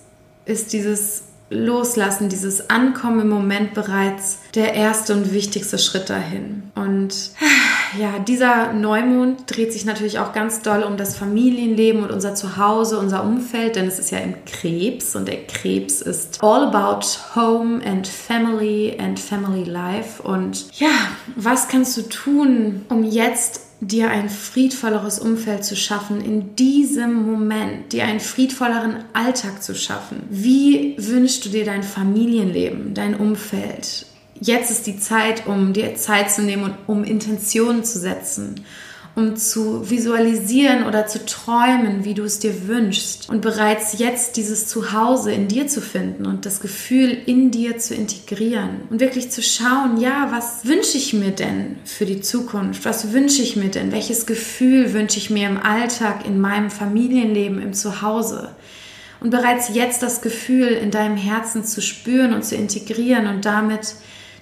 ist 0.46 0.72
dieses 0.72 1.24
Loslassen, 1.50 2.28
dieses 2.28 2.70
Ankommen 2.70 3.22
im 3.22 3.30
Moment 3.30 3.74
bereits 3.74 4.40
der 4.54 4.74
erste 4.74 5.14
und 5.14 5.32
wichtigste 5.34 5.78
Schritt 5.78 6.10
dahin. 6.10 6.64
Und 6.76 7.32
ja, 8.00 8.20
dieser 8.20 8.74
Neumond 8.74 9.44
dreht 9.48 9.72
sich 9.72 9.86
natürlich 9.86 10.20
auch 10.20 10.34
ganz 10.34 10.62
doll 10.62 10.84
um 10.84 10.98
das 10.98 11.16
Familienleben 11.16 12.04
und 12.04 12.12
unser 12.12 12.36
Zuhause, 12.36 13.00
unser 13.00 13.24
Umfeld, 13.24 13.78
denn 13.78 13.88
es 13.88 13.98
ist 13.98 14.12
ja 14.12 14.18
im 14.20 14.34
Krebs 14.46 15.16
und 15.16 15.28
der 15.28 15.46
Krebs 15.46 16.02
ist 16.02 16.44
all 16.44 16.66
about 16.66 17.06
home 17.36 17.82
and 17.86 18.08
family 18.08 18.98
and 19.00 19.20
family 19.20 19.64
life. 19.64 20.22
Und 20.22 20.78
ja, 20.80 20.90
was 21.36 21.70
kannst 21.70 21.96
du 21.96 22.02
tun, 22.02 22.86
um 22.90 23.04
jetzt 23.04 23.67
dir 23.80 24.10
ein 24.10 24.30
friedvolleres 24.30 25.20
Umfeld 25.20 25.64
zu 25.64 25.76
schaffen, 25.76 26.22
in 26.22 26.56
diesem 26.56 27.14
Moment, 27.14 27.94
dir 27.94 28.06
einen 28.06 28.20
friedvolleren 28.20 29.04
Alltag 29.14 29.62
zu 29.62 29.76
schaffen. 29.76 30.24
Wie 30.30 30.96
wünschst 30.98 31.46
du 31.46 31.50
dir 31.50 31.66
dein 31.66 31.84
Familienleben, 31.84 32.94
dein 32.94 33.16
Umfeld? 33.16 34.06
Jetzt 34.40 34.72
ist 34.72 34.88
die 34.88 35.00
Zeit, 35.00 35.48
um 35.48 35.74
dir 35.74 35.96
Zeit 35.96 36.32
zu 36.32 36.42
nehmen 36.42 36.64
und 36.64 36.76
um 36.88 37.04
Intentionen 37.04 37.84
zu 37.84 38.00
setzen 38.00 38.56
um 39.18 39.36
zu 39.36 39.90
visualisieren 39.90 40.86
oder 40.86 41.08
zu 41.08 41.26
träumen, 41.26 42.06
wie 42.06 42.14
du 42.14 42.24
es 42.24 42.38
dir 42.38 42.68
wünschst 42.68 43.28
und 43.32 43.42
bereits 43.42 43.98
jetzt 43.98 44.38
dieses 44.38 44.68
Zuhause 44.68 45.32
in 45.32 45.48
dir 45.48 45.68
zu 45.68 45.82
finden 45.82 46.28
und 46.28 46.46
das 46.46 46.60
Gefühl 46.60 47.18
in 47.26 47.50
dir 47.50 47.80
zu 47.80 47.96
integrieren 47.96 48.82
und 48.92 49.00
wirklich 49.00 49.32
zu 49.32 49.42
schauen, 49.42 50.00
ja, 50.00 50.28
was 50.30 50.66
wünsche 50.66 51.00
ich 51.00 51.14
mir 51.14 51.32
denn 51.32 51.78
für 51.84 52.06
die 52.06 52.22
Zukunft? 52.22 52.86
Was 52.86 53.12
wünsche 53.12 53.42
ich 53.42 53.56
mir 53.56 53.70
denn? 53.70 53.92
Welches 53.92 54.28
Gefühl 54.28 54.94
wünsche 54.94 55.18
ich 55.18 55.32
mir 55.32 55.50
im 55.50 55.58
Alltag, 55.58 56.28
in 56.28 56.40
meinem 56.40 56.70
Familienleben, 56.70 57.60
im 57.60 57.74
Zuhause? 57.74 58.52
Und 59.20 59.32
bereits 59.32 59.74
jetzt 59.74 60.04
das 60.04 60.22
Gefühl 60.22 60.68
in 60.68 60.92
deinem 60.92 61.18
Herzen 61.18 61.64
zu 61.64 61.82
spüren 61.82 62.34
und 62.34 62.46
zu 62.46 62.56
integrieren 62.56 63.26
und 63.26 63.46
damit 63.46 63.96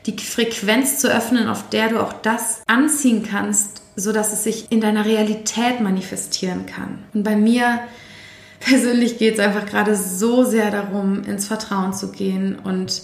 die 0.05 0.17
Frequenz 0.17 0.98
zu 0.98 1.08
öffnen, 1.08 1.48
auf 1.48 1.70
der 1.70 1.88
du 1.88 2.01
auch 2.01 2.12
das 2.12 2.62
anziehen 2.67 3.24
kannst, 3.24 3.85
so 3.95 4.11
dass 4.11 4.33
es 4.33 4.43
sich 4.43 4.71
in 4.71 4.81
deiner 4.81 5.05
Realität 5.05 5.79
manifestieren 5.79 6.65
kann. 6.65 6.99
Und 7.13 7.23
bei 7.23 7.35
mir 7.35 7.79
persönlich 8.59 9.17
geht 9.17 9.35
es 9.35 9.39
einfach 9.39 9.65
gerade 9.65 9.95
so 9.95 10.43
sehr 10.43 10.71
darum, 10.71 11.23
ins 11.23 11.47
Vertrauen 11.47 11.93
zu 11.93 12.11
gehen 12.11 12.57
und 12.63 13.03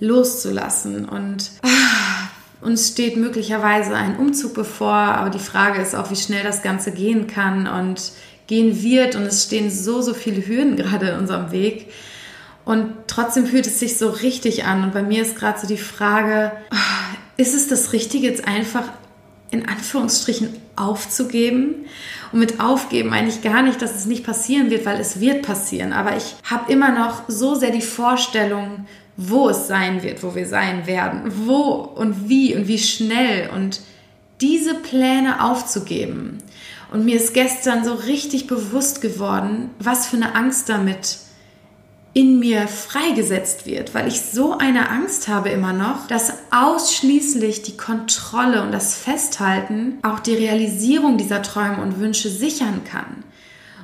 loszulassen. 0.00 1.08
Und 1.08 1.50
ah, 1.62 2.28
uns 2.60 2.88
steht 2.88 3.16
möglicherweise 3.16 3.94
ein 3.94 4.16
Umzug 4.16 4.54
bevor, 4.54 4.92
aber 4.92 5.30
die 5.30 5.38
Frage 5.38 5.80
ist 5.80 5.94
auch, 5.94 6.10
wie 6.10 6.16
schnell 6.16 6.42
das 6.42 6.62
Ganze 6.62 6.92
gehen 6.92 7.26
kann 7.26 7.66
und 7.66 8.12
gehen 8.46 8.82
wird. 8.82 9.14
Und 9.14 9.22
es 9.22 9.44
stehen 9.44 9.70
so, 9.70 10.02
so 10.02 10.14
viele 10.14 10.46
Hürden 10.46 10.76
gerade 10.76 11.10
in 11.10 11.18
unserem 11.18 11.52
Weg. 11.52 11.92
Und 12.64 12.94
trotzdem 13.06 13.46
fühlt 13.46 13.66
es 13.66 13.78
sich 13.78 13.98
so 13.98 14.08
richtig 14.08 14.64
an. 14.64 14.82
Und 14.82 14.94
bei 14.94 15.02
mir 15.02 15.22
ist 15.22 15.36
gerade 15.36 15.60
so 15.60 15.66
die 15.66 15.76
Frage, 15.76 16.52
ah, 16.70 17.16
ist 17.36 17.54
es 17.54 17.68
das 17.68 17.92
Richtige, 17.92 18.26
jetzt 18.26 18.48
einfach 18.48 18.84
in 19.54 19.68
Anführungsstrichen 19.68 20.48
aufzugeben. 20.76 21.86
Und 22.32 22.40
mit 22.40 22.60
aufgeben 22.60 23.10
meine 23.10 23.28
ich 23.28 23.42
gar 23.42 23.62
nicht, 23.62 23.80
dass 23.80 23.94
es 23.94 24.06
nicht 24.06 24.24
passieren 24.24 24.70
wird, 24.70 24.84
weil 24.84 25.00
es 25.00 25.20
wird 25.20 25.42
passieren. 25.42 25.92
Aber 25.92 26.16
ich 26.16 26.34
habe 26.44 26.70
immer 26.70 26.90
noch 26.90 27.22
so 27.28 27.54
sehr 27.54 27.70
die 27.70 27.80
Vorstellung, 27.80 28.86
wo 29.16 29.48
es 29.48 29.68
sein 29.68 30.02
wird, 30.02 30.22
wo 30.22 30.34
wir 30.34 30.46
sein 30.46 30.86
werden, 30.86 31.32
wo 31.46 31.72
und 31.72 32.28
wie 32.28 32.56
und 32.56 32.66
wie 32.66 32.78
schnell 32.78 33.50
und 33.50 33.80
diese 34.40 34.74
Pläne 34.74 35.44
aufzugeben. 35.44 36.38
Und 36.92 37.04
mir 37.04 37.16
ist 37.16 37.34
gestern 37.34 37.84
so 37.84 37.94
richtig 37.94 38.46
bewusst 38.46 39.00
geworden, 39.00 39.70
was 39.78 40.06
für 40.06 40.16
eine 40.16 40.34
Angst 40.34 40.68
damit 40.68 41.18
in 42.14 42.38
mir 42.38 42.68
freigesetzt 42.68 43.66
wird, 43.66 43.92
weil 43.92 44.06
ich 44.06 44.20
so 44.20 44.56
eine 44.56 44.88
Angst 44.88 45.26
habe 45.26 45.48
immer 45.48 45.72
noch, 45.72 46.06
dass 46.06 46.32
ausschließlich 46.52 47.62
die 47.62 47.76
Kontrolle 47.76 48.62
und 48.62 48.70
das 48.70 48.94
Festhalten 48.96 49.98
auch 50.02 50.20
die 50.20 50.34
Realisierung 50.34 51.18
dieser 51.18 51.42
Träume 51.42 51.82
und 51.82 51.98
Wünsche 51.98 52.30
sichern 52.30 52.82
kann. 52.88 53.24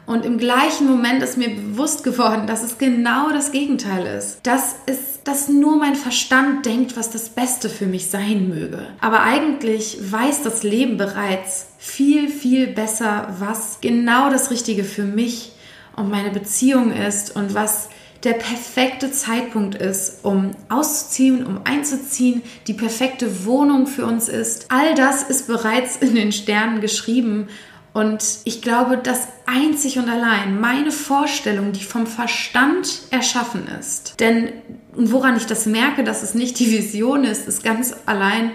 Und 0.06 0.24
im 0.24 0.38
gleichen 0.38 0.88
Moment 0.88 1.22
ist 1.22 1.38
mir 1.38 1.50
bewusst 1.50 2.02
geworden, 2.02 2.46
dass 2.46 2.62
es 2.62 2.78
genau 2.78 3.30
das 3.30 3.52
Gegenteil 3.52 4.06
ist. 4.06 4.38
Dass 4.44 4.74
es, 4.86 5.22
dass 5.22 5.48
nur 5.48 5.76
mein 5.76 5.94
Verstand 5.94 6.66
denkt, 6.66 6.96
was 6.96 7.10
das 7.10 7.28
Beste 7.28 7.68
für 7.68 7.86
mich 7.86 8.10
sein 8.10 8.48
möge. 8.48 8.86
Aber 9.00 9.22
eigentlich 9.22 9.98
weiß 10.00 10.42
das 10.42 10.62
Leben 10.62 10.96
bereits 10.96 11.66
viel, 11.78 12.28
viel 12.28 12.68
besser, 12.68 13.36
was 13.38 13.78
genau 13.80 14.30
das 14.30 14.50
Richtige 14.50 14.82
für 14.82 15.04
mich 15.04 15.52
und 15.94 16.10
meine 16.10 16.30
Beziehung 16.30 16.92
ist 16.92 17.36
und 17.36 17.54
was 17.54 17.88
der 18.24 18.34
perfekte 18.34 19.10
Zeitpunkt 19.10 19.74
ist, 19.74 20.24
um 20.24 20.50
auszuziehen, 20.68 21.46
um 21.46 21.60
einzuziehen, 21.64 22.42
die 22.66 22.74
perfekte 22.74 23.46
Wohnung 23.46 23.86
für 23.86 24.04
uns 24.04 24.28
ist. 24.28 24.66
All 24.68 24.94
das 24.94 25.22
ist 25.22 25.46
bereits 25.46 25.96
in 25.96 26.14
den 26.14 26.32
Sternen 26.32 26.80
geschrieben. 26.80 27.48
Und 27.92 28.22
ich 28.44 28.62
glaube, 28.62 28.98
dass 28.98 29.26
einzig 29.46 29.98
und 29.98 30.08
allein 30.08 30.60
meine 30.60 30.92
Vorstellung, 30.92 31.72
die 31.72 31.82
vom 31.82 32.06
Verstand 32.06 33.02
erschaffen 33.10 33.66
ist, 33.80 34.20
denn 34.20 34.52
woran 34.92 35.36
ich 35.36 35.46
das 35.46 35.66
merke, 35.66 36.04
dass 36.04 36.22
es 36.22 36.34
nicht 36.34 36.58
die 36.60 36.70
Vision 36.70 37.24
ist, 37.24 37.48
ist 37.48 37.64
ganz 37.64 37.94
allein 38.06 38.52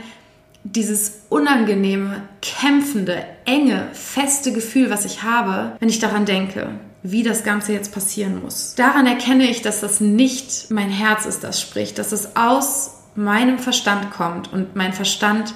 dieses 0.63 1.21
unangenehme, 1.29 2.23
kämpfende, 2.41 3.25
enge, 3.45 3.89
feste 3.93 4.53
Gefühl, 4.53 4.89
was 4.89 5.05
ich 5.05 5.21
habe, 5.21 5.75
wenn 5.79 5.89
ich 5.89 5.99
daran 5.99 6.25
denke 6.25 6.69
wie 7.11 7.23
das 7.23 7.43
Ganze 7.43 7.73
jetzt 7.73 7.93
passieren 7.93 8.41
muss. 8.41 8.73
Daran 8.75 9.05
erkenne 9.05 9.49
ich, 9.49 9.61
dass 9.61 9.81
das 9.81 10.01
nicht 10.01 10.71
mein 10.71 10.89
Herz 10.89 11.25
ist, 11.25 11.43
das 11.43 11.61
spricht, 11.61 11.99
dass 11.99 12.11
es 12.11 12.35
aus 12.35 12.91
meinem 13.15 13.59
Verstand 13.59 14.11
kommt 14.11 14.51
und 14.51 14.75
mein 14.75 14.91
Verstand 14.91 15.53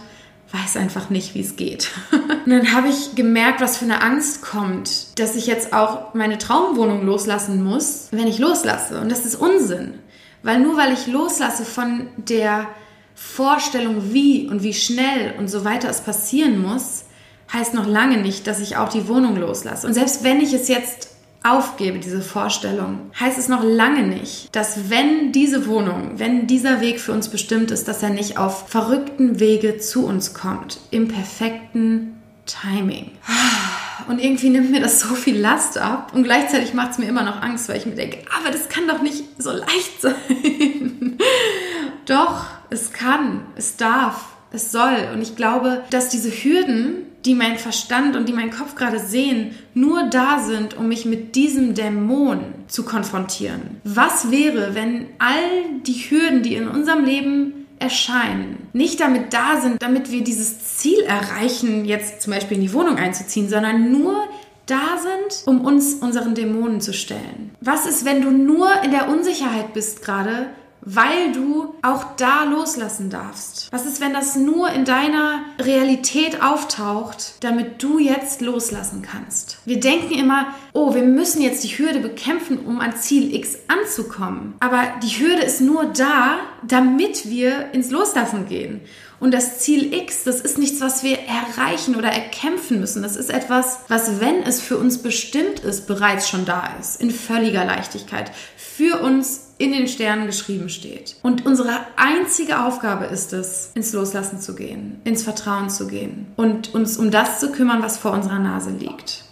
weiß 0.51 0.77
einfach 0.77 1.09
nicht, 1.09 1.35
wie 1.35 1.41
es 1.41 1.55
geht. 1.55 1.91
und 2.11 2.51
dann 2.51 2.73
habe 2.73 2.87
ich 2.87 3.15
gemerkt, 3.15 3.61
was 3.61 3.77
für 3.77 3.85
eine 3.85 4.01
Angst 4.01 4.41
kommt, 4.41 5.19
dass 5.19 5.35
ich 5.35 5.47
jetzt 5.47 5.73
auch 5.73 6.13
meine 6.13 6.37
Traumwohnung 6.37 7.05
loslassen 7.05 7.63
muss, 7.63 8.07
wenn 8.11 8.27
ich 8.27 8.39
loslasse. 8.39 8.99
Und 8.99 9.11
das 9.11 9.25
ist 9.25 9.35
Unsinn. 9.35 9.95
Weil 10.41 10.59
nur 10.59 10.77
weil 10.77 10.93
ich 10.93 11.07
loslasse 11.07 11.65
von 11.65 12.07
der 12.17 12.67
Vorstellung, 13.13 14.13
wie 14.13 14.47
und 14.47 14.63
wie 14.63 14.73
schnell 14.73 15.35
und 15.37 15.49
so 15.49 15.65
weiter 15.65 15.89
es 15.89 16.01
passieren 16.01 16.61
muss, 16.61 17.03
heißt 17.51 17.73
noch 17.73 17.87
lange 17.87 18.17
nicht, 18.17 18.47
dass 18.47 18.59
ich 18.59 18.77
auch 18.77 18.89
die 18.89 19.07
Wohnung 19.07 19.35
loslasse. 19.35 19.85
Und 19.85 19.93
selbst 19.93 20.23
wenn 20.23 20.39
ich 20.39 20.53
es 20.53 20.67
jetzt 20.67 21.08
aufgebe, 21.43 21.99
diese 21.99 22.21
Vorstellung, 22.21 23.11
heißt 23.19 23.37
es 23.37 23.47
noch 23.47 23.63
lange 23.63 24.03
nicht, 24.03 24.53
dass 24.55 24.89
wenn 24.89 25.31
diese 25.31 25.67
Wohnung, 25.67 26.13
wenn 26.17 26.47
dieser 26.47 26.81
Weg 26.81 26.99
für 26.99 27.13
uns 27.13 27.29
bestimmt 27.29 27.71
ist, 27.71 27.87
dass 27.87 28.03
er 28.03 28.09
nicht 28.09 28.37
auf 28.37 28.67
verrückten 28.67 29.39
Wege 29.39 29.77
zu 29.77 30.05
uns 30.05 30.33
kommt, 30.33 30.79
im 30.91 31.07
perfekten 31.07 32.21
Timing. 32.45 33.11
Und 34.07 34.19
irgendwie 34.19 34.49
nimmt 34.49 34.71
mir 34.71 34.81
das 34.81 34.99
so 34.99 35.13
viel 35.13 35.37
Last 35.37 35.77
ab 35.77 36.13
und 36.15 36.23
gleichzeitig 36.23 36.73
macht 36.73 36.91
es 36.91 36.97
mir 36.97 37.05
immer 37.05 37.23
noch 37.23 37.41
Angst, 37.41 37.69
weil 37.69 37.77
ich 37.77 37.85
mir 37.85 37.95
denke, 37.95 38.19
aber 38.37 38.51
das 38.51 38.67
kann 38.67 38.87
doch 38.87 39.01
nicht 39.01 39.23
so 39.37 39.51
leicht 39.51 40.01
sein. 40.01 41.17
doch, 42.05 42.45
es 42.69 42.91
kann, 42.91 43.45
es 43.55 43.77
darf, 43.77 44.25
es 44.51 44.71
soll. 44.71 45.09
Und 45.13 45.21
ich 45.21 45.35
glaube, 45.35 45.83
dass 45.91 46.09
diese 46.09 46.31
Hürden, 46.31 47.05
die 47.25 47.35
mein 47.35 47.57
Verstand 47.57 48.15
und 48.15 48.29
die 48.29 48.33
mein 48.33 48.51
Kopf 48.51 48.75
gerade 48.75 48.99
sehen, 48.99 49.55
nur 49.73 50.03
da 50.03 50.39
sind, 50.39 50.77
um 50.77 50.87
mich 50.87 51.05
mit 51.05 51.35
diesem 51.35 51.73
Dämon 51.73 52.39
zu 52.67 52.83
konfrontieren. 52.83 53.81
Was 53.83 54.31
wäre, 54.31 54.73
wenn 54.73 55.07
all 55.19 55.81
die 55.85 55.93
Hürden, 56.09 56.43
die 56.43 56.55
in 56.55 56.67
unserem 56.67 57.03
Leben 57.03 57.65
erscheinen, 57.79 58.67
nicht 58.73 58.99
damit 58.99 59.33
da 59.33 59.59
sind, 59.61 59.81
damit 59.81 60.11
wir 60.11 60.23
dieses 60.23 60.77
Ziel 60.77 60.99
erreichen, 61.01 61.85
jetzt 61.85 62.21
zum 62.21 62.33
Beispiel 62.33 62.57
in 62.57 62.63
die 62.63 62.73
Wohnung 62.73 62.97
einzuziehen, 62.97 63.49
sondern 63.49 63.91
nur 63.91 64.27
da 64.65 64.97
sind, 65.01 65.47
um 65.47 65.61
uns 65.61 65.95
unseren 65.95 66.35
Dämonen 66.35 66.79
zu 66.79 66.93
stellen. 66.93 67.51
Was 67.61 67.87
ist, 67.87 68.05
wenn 68.05 68.21
du 68.21 68.29
nur 68.31 68.69
in 68.83 68.91
der 68.91 69.09
Unsicherheit 69.09 69.73
bist 69.73 70.03
gerade, 70.03 70.47
weil 70.81 71.31
du 71.31 71.75
auch 71.81 72.15
da 72.17 72.43
loslassen 72.45 73.09
darfst? 73.09 73.67
Was 73.71 73.85
ist, 73.85 74.01
wenn 74.01 74.13
das 74.13 74.35
nur 74.35 74.69
in 74.71 74.85
deiner 74.85 75.41
Realität 75.59 76.41
auftaucht, 76.41 77.35
damit 77.41 77.81
du 77.83 77.99
jetzt 77.99 78.41
loslassen 78.41 79.01
kannst? 79.01 79.57
Wir 79.65 79.79
denken 79.79 80.13
immer, 80.13 80.47
oh, 80.73 80.93
wir 80.93 81.03
müssen 81.03 81.41
jetzt 81.41 81.63
die 81.63 81.77
Hürde 81.77 81.99
bekämpfen, 81.99 82.59
um 82.59 82.79
an 82.79 82.95
Ziel 82.95 83.33
X 83.33 83.57
anzukommen. 83.67 84.55
Aber 84.59 84.83
die 85.03 85.19
Hürde 85.19 85.43
ist 85.43 85.61
nur 85.61 85.85
da, 85.85 86.37
damit 86.67 87.29
wir 87.29 87.71
ins 87.73 87.91
Loslassen 87.91 88.47
gehen. 88.47 88.81
Und 89.19 89.33
das 89.33 89.59
Ziel 89.59 89.93
X, 89.93 90.23
das 90.23 90.39
ist 90.39 90.57
nichts, 90.57 90.79
was 90.79 91.03
wir 91.03 91.17
erreichen 91.19 91.95
oder 91.95 92.09
erkämpfen 92.09 92.79
müssen. 92.79 93.03
Das 93.03 93.17
ist 93.17 93.29
etwas, 93.29 93.79
was, 93.89 94.21
wenn 94.21 94.43
es 94.43 94.61
für 94.61 94.77
uns 94.77 94.99
bestimmt 94.99 95.59
ist, 95.59 95.87
bereits 95.87 96.29
schon 96.29 96.45
da 96.45 96.73
ist. 96.79 97.01
In 97.01 97.11
völliger 97.11 97.65
Leichtigkeit. 97.65 98.31
Für 98.55 99.01
uns 99.01 99.49
in 99.57 99.73
den 99.73 99.89
Sternen 99.89 100.25
geschrieben 100.25 100.69
steht. 100.69 101.17
Und 101.21 101.45
unsere 101.45 101.81
einzige 101.97 102.63
Aufgabe 102.63 103.05
ist 103.05 103.33
es, 103.33 103.71
ins 103.75 103.91
Loslassen 103.91 104.39
zu 104.39 104.55
gehen, 104.55 105.01
ins 105.03 105.23
Vertrauen 105.23 105.69
zu 105.69 105.87
gehen 105.87 106.27
und 106.37 106.73
uns 106.73 106.97
um 106.97 107.11
das 107.11 107.41
zu 107.41 107.51
kümmern, 107.51 107.83
was 107.83 107.97
vor 107.97 108.13
unserer 108.13 108.39
Nase 108.39 108.71
liegt. 108.71 109.25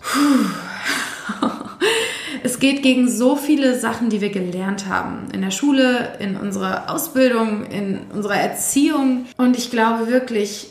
Es 2.43 2.59
geht 2.59 2.83
gegen 2.83 3.09
so 3.09 3.35
viele 3.35 3.77
Sachen, 3.77 4.09
die 4.09 4.21
wir 4.21 4.29
gelernt 4.29 4.87
haben. 4.87 5.27
In 5.33 5.41
der 5.41 5.51
Schule, 5.51 6.17
in 6.19 6.37
unserer 6.37 6.89
Ausbildung, 6.89 7.65
in 7.65 7.99
unserer 8.13 8.35
Erziehung. 8.35 9.25
Und 9.37 9.57
ich 9.57 9.71
glaube 9.71 10.07
wirklich, 10.07 10.67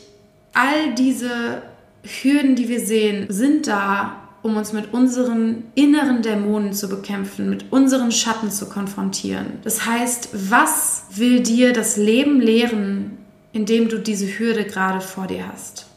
all 0.53 0.93
diese 0.95 1.61
Hürden, 2.03 2.55
die 2.55 2.69
wir 2.69 2.79
sehen, 2.79 3.27
sind 3.29 3.67
da, 3.67 4.15
um 4.41 4.55
uns 4.55 4.71
mit 4.73 4.93
unseren 4.93 5.63
inneren 5.75 6.21
Dämonen 6.21 6.73
zu 6.73 6.87
bekämpfen, 6.87 7.49
mit 7.49 7.71
unseren 7.71 8.11
Schatten 8.11 8.49
zu 8.49 8.67
konfrontieren. 8.67 9.59
Das 9.63 9.85
heißt, 9.85 10.29
was 10.49 11.05
will 11.11 11.41
dir 11.41 11.73
das 11.73 11.97
Leben 11.97 12.39
lehren, 12.39 13.17
indem 13.51 13.89
du 13.89 13.97
diese 13.97 14.27
Hürde 14.27 14.63
gerade 14.63 15.01
vor 15.01 15.27
dir 15.27 15.47
hast? 15.51 15.87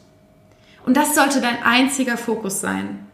Und 0.85 0.97
das 0.97 1.15
sollte 1.15 1.41
dein 1.41 1.63
einziger 1.63 2.17
Fokus 2.17 2.59
sein 2.59 3.10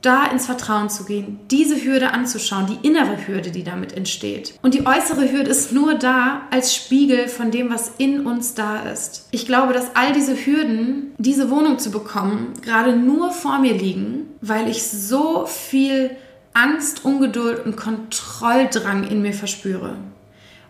da 0.00 0.26
ins 0.26 0.46
Vertrauen 0.46 0.90
zu 0.90 1.04
gehen, 1.04 1.40
diese 1.50 1.84
Hürde 1.84 2.12
anzuschauen, 2.12 2.66
die 2.66 2.86
innere 2.86 3.26
Hürde, 3.26 3.50
die 3.50 3.64
damit 3.64 3.96
entsteht. 3.96 4.54
Und 4.62 4.74
die 4.74 4.86
äußere 4.86 5.32
Hürde 5.32 5.50
ist 5.50 5.72
nur 5.72 5.94
da 5.94 6.42
als 6.50 6.74
Spiegel 6.74 7.28
von 7.28 7.50
dem, 7.50 7.70
was 7.70 7.92
in 7.98 8.24
uns 8.24 8.54
da 8.54 8.82
ist. 8.82 9.26
Ich 9.32 9.46
glaube, 9.46 9.72
dass 9.72 9.96
all 9.96 10.12
diese 10.12 10.34
Hürden, 10.34 11.14
diese 11.18 11.50
Wohnung 11.50 11.78
zu 11.78 11.90
bekommen, 11.90 12.52
gerade 12.62 12.96
nur 12.96 13.32
vor 13.32 13.58
mir 13.58 13.74
liegen, 13.74 14.28
weil 14.40 14.68
ich 14.68 14.84
so 14.84 15.46
viel 15.46 16.10
Angst, 16.54 17.04
Ungeduld 17.04 17.64
und 17.66 17.76
Kontrolldrang 17.76 19.04
in 19.04 19.20
mir 19.22 19.32
verspüre. 19.32 19.96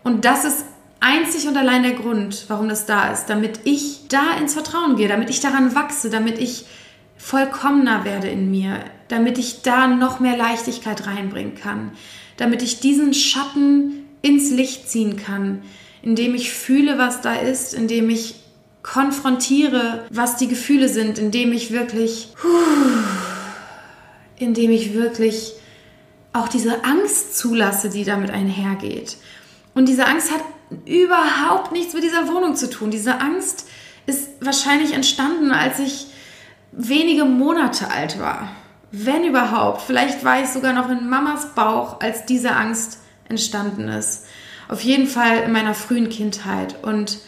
Und 0.03 0.25
das 0.25 0.45
ist 0.45 0.65
einzig 0.99 1.47
und 1.47 1.55
allein 1.55 1.83
der 1.83 1.93
Grund, 1.93 2.45
warum 2.47 2.67
das 2.67 2.85
da 2.85 3.11
ist, 3.11 3.27
damit 3.27 3.61
ich 3.63 4.07
da 4.07 4.37
ins 4.39 4.53
Vertrauen 4.53 4.95
gehe, 4.95 5.07
damit 5.07 5.29
ich 5.29 5.39
daran 5.39 5.75
wachse, 5.75 6.09
damit 6.09 6.39
ich 6.39 6.65
vollkommener 7.17 8.05
werde 8.05 8.27
in 8.27 8.49
mir, 8.49 8.79
damit 9.09 9.37
ich 9.37 9.61
da 9.61 9.87
noch 9.87 10.19
mehr 10.19 10.37
Leichtigkeit 10.37 11.05
reinbringen 11.05 11.55
kann, 11.55 11.91
damit 12.37 12.63
ich 12.63 12.79
diesen 12.79 13.13
Schatten 13.13 14.05
ins 14.21 14.49
Licht 14.49 14.89
ziehen 14.89 15.17
kann, 15.17 15.63
indem 16.01 16.35
ich 16.35 16.51
fühle, 16.51 16.97
was 16.97 17.21
da 17.21 17.35
ist, 17.35 17.73
indem 17.73 18.09
ich 18.09 18.35
konfrontiere, 18.81 20.05
was 20.09 20.37
die 20.37 20.47
Gefühle 20.47 20.87
sind, 20.87 21.19
indem 21.19 21.51
ich 21.51 21.71
wirklich, 21.71 22.29
indem 24.37 24.71
ich 24.71 24.93
wirklich 24.93 25.53
auch 26.31 26.47
diese 26.47 26.85
Angst 26.85 27.37
zulasse, 27.37 27.89
die 27.89 28.05
damit 28.05 28.31
einhergeht. 28.31 29.17
Und 29.73 29.89
diese 29.89 30.05
Angst 30.05 30.31
hat 30.31 30.41
überhaupt 30.85 31.71
nichts 31.71 31.93
mit 31.93 32.03
dieser 32.03 32.27
Wohnung 32.27 32.55
zu 32.55 32.69
tun. 32.69 32.91
Diese 32.91 33.19
Angst 33.19 33.67
ist 34.05 34.29
wahrscheinlich 34.39 34.93
entstanden, 34.93 35.51
als 35.51 35.79
ich 35.79 36.07
wenige 36.71 37.25
Monate 37.25 37.89
alt 37.89 38.19
war. 38.19 38.49
Wenn 38.91 39.23
überhaupt. 39.23 39.81
Vielleicht 39.81 40.23
war 40.23 40.41
ich 40.41 40.49
sogar 40.49 40.73
noch 40.73 40.89
in 40.89 41.09
Mamas 41.09 41.53
Bauch, 41.53 41.99
als 42.01 42.25
diese 42.25 42.55
Angst 42.55 42.99
entstanden 43.27 43.87
ist. 43.87 44.25
Auf 44.67 44.81
jeden 44.81 45.07
Fall 45.07 45.43
in 45.45 45.51
meiner 45.51 45.73
frühen 45.73 46.09
Kindheit. 46.09 46.83
Und 46.83 47.19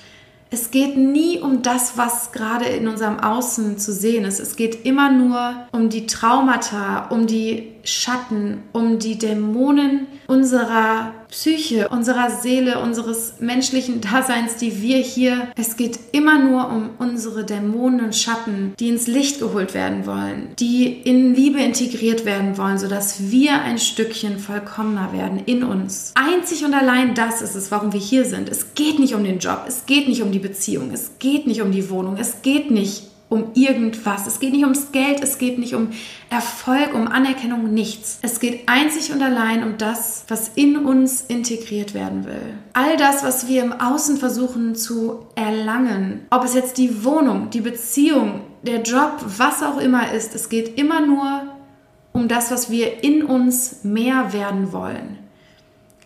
es 0.50 0.70
geht 0.72 0.98
nie 0.98 1.40
um 1.40 1.62
das, 1.62 1.98
was 1.98 2.32
gerade 2.32 2.66
in 2.66 2.88
unserem 2.88 3.20
Außen 3.20 3.78
zu 3.78 3.94
sehen 3.94 4.26
ist. 4.26 4.40
Es 4.40 4.56
geht 4.56 4.86
immer 4.86 5.12
nur 5.12 5.68
um 5.72 5.90
die 5.90 6.08
Traumata, 6.08 7.08
um 7.10 7.26
die 7.26 7.71
Schatten, 7.84 8.64
um 8.72 9.00
die 9.00 9.18
Dämonen 9.18 10.08
unserer 10.28 11.14
Psyche, 11.30 11.90
unserer 11.90 12.30
Seele, 12.30 12.80
unseres 12.80 13.36
menschlichen 13.40 14.02
Daseins, 14.02 14.58
die 14.58 14.82
wir 14.82 14.98
hier. 14.98 15.48
Es 15.56 15.78
geht 15.78 16.00
immer 16.12 16.40
nur 16.40 16.70
um 16.70 16.90
unsere 17.00 17.46
Dämonen 17.46 18.02
und 18.02 18.16
Schatten, 18.16 18.74
die 18.80 18.90
ins 18.90 19.08
Licht 19.08 19.40
geholt 19.40 19.74
werden 19.74 20.06
wollen, 20.06 20.50
die 20.60 20.88
in 20.88 21.34
Liebe 21.34 21.60
integriert 21.60 22.26
werden 22.26 22.58
wollen, 22.58 22.78
sodass 22.78 23.32
wir 23.32 23.62
ein 23.62 23.78
Stückchen 23.78 24.40
vollkommener 24.40 25.14
werden 25.14 25.42
in 25.46 25.64
uns. 25.64 26.14
Einzig 26.16 26.66
und 26.66 26.74
allein 26.74 27.14
das 27.14 27.42
ist 27.42 27.56
es, 27.56 27.72
warum 27.72 27.94
wir 27.94 28.00
hier 28.00 28.26
sind. 28.26 28.50
Es 28.50 28.74
geht 28.76 29.00
nicht 29.00 29.16
um 29.16 29.24
den 29.24 29.40
Job, 29.40 29.64
es 29.68 29.86
geht 29.86 30.08
nicht 30.08 30.22
um 30.22 30.32
die 30.32 30.40
Beziehung, 30.40 30.92
es 30.94 31.12
geht 31.20 31.48
nicht 31.48 31.62
um 31.62 31.72
die 31.72 31.90
Wohnung, 31.90 32.18
es 32.18 32.42
geht 32.42 32.72
nicht 32.72 33.11
um 33.32 33.52
irgendwas. 33.54 34.28
Es 34.28 34.42
geht 34.42 34.52
nicht 34.52 34.66
ums 34.66 34.92
Geld, 34.92 35.24
es 35.24 35.38
geht 35.38 35.58
nicht 35.58 35.74
um 35.74 35.92
Erfolg, 36.30 36.94
um 36.94 37.08
Anerkennung, 37.08 37.74
nichts. 37.74 38.20
Es 38.22 38.42
geht 38.42 38.68
einzig 38.68 39.14
und 39.14 39.22
allein 39.22 39.64
um 39.64 39.78
das, 39.78 40.26
was 40.28 40.52
in 40.56 40.76
uns 40.76 41.22
integriert 41.22 41.94
werden 41.94 42.26
will. 42.26 42.56
All 42.74 42.98
das, 42.98 43.24
was 43.24 43.48
wir 43.48 43.64
im 43.64 43.72
Außen 43.72 44.18
versuchen 44.18 44.76
zu 44.76 45.28
erlangen, 45.36 46.26
ob 46.30 46.44
es 46.44 46.54
jetzt 46.54 46.78
die 46.78 47.06
Wohnung, 47.06 47.50
die 47.52 47.62
Beziehung, 47.62 48.42
der 48.64 48.82
Job, 48.82 49.24
was 49.38 49.64
auch 49.64 49.78
immer 49.78 50.12
ist, 50.12 50.36
es 50.36 50.50
geht 50.50 50.78
immer 50.78 51.00
nur 51.00 51.44
um 52.12 52.28
das, 52.28 52.52
was 52.52 52.70
wir 52.70 53.02
in 53.02 53.24
uns 53.24 53.86
mehr 53.86 54.34
werden 54.34 54.74
wollen. 54.74 55.21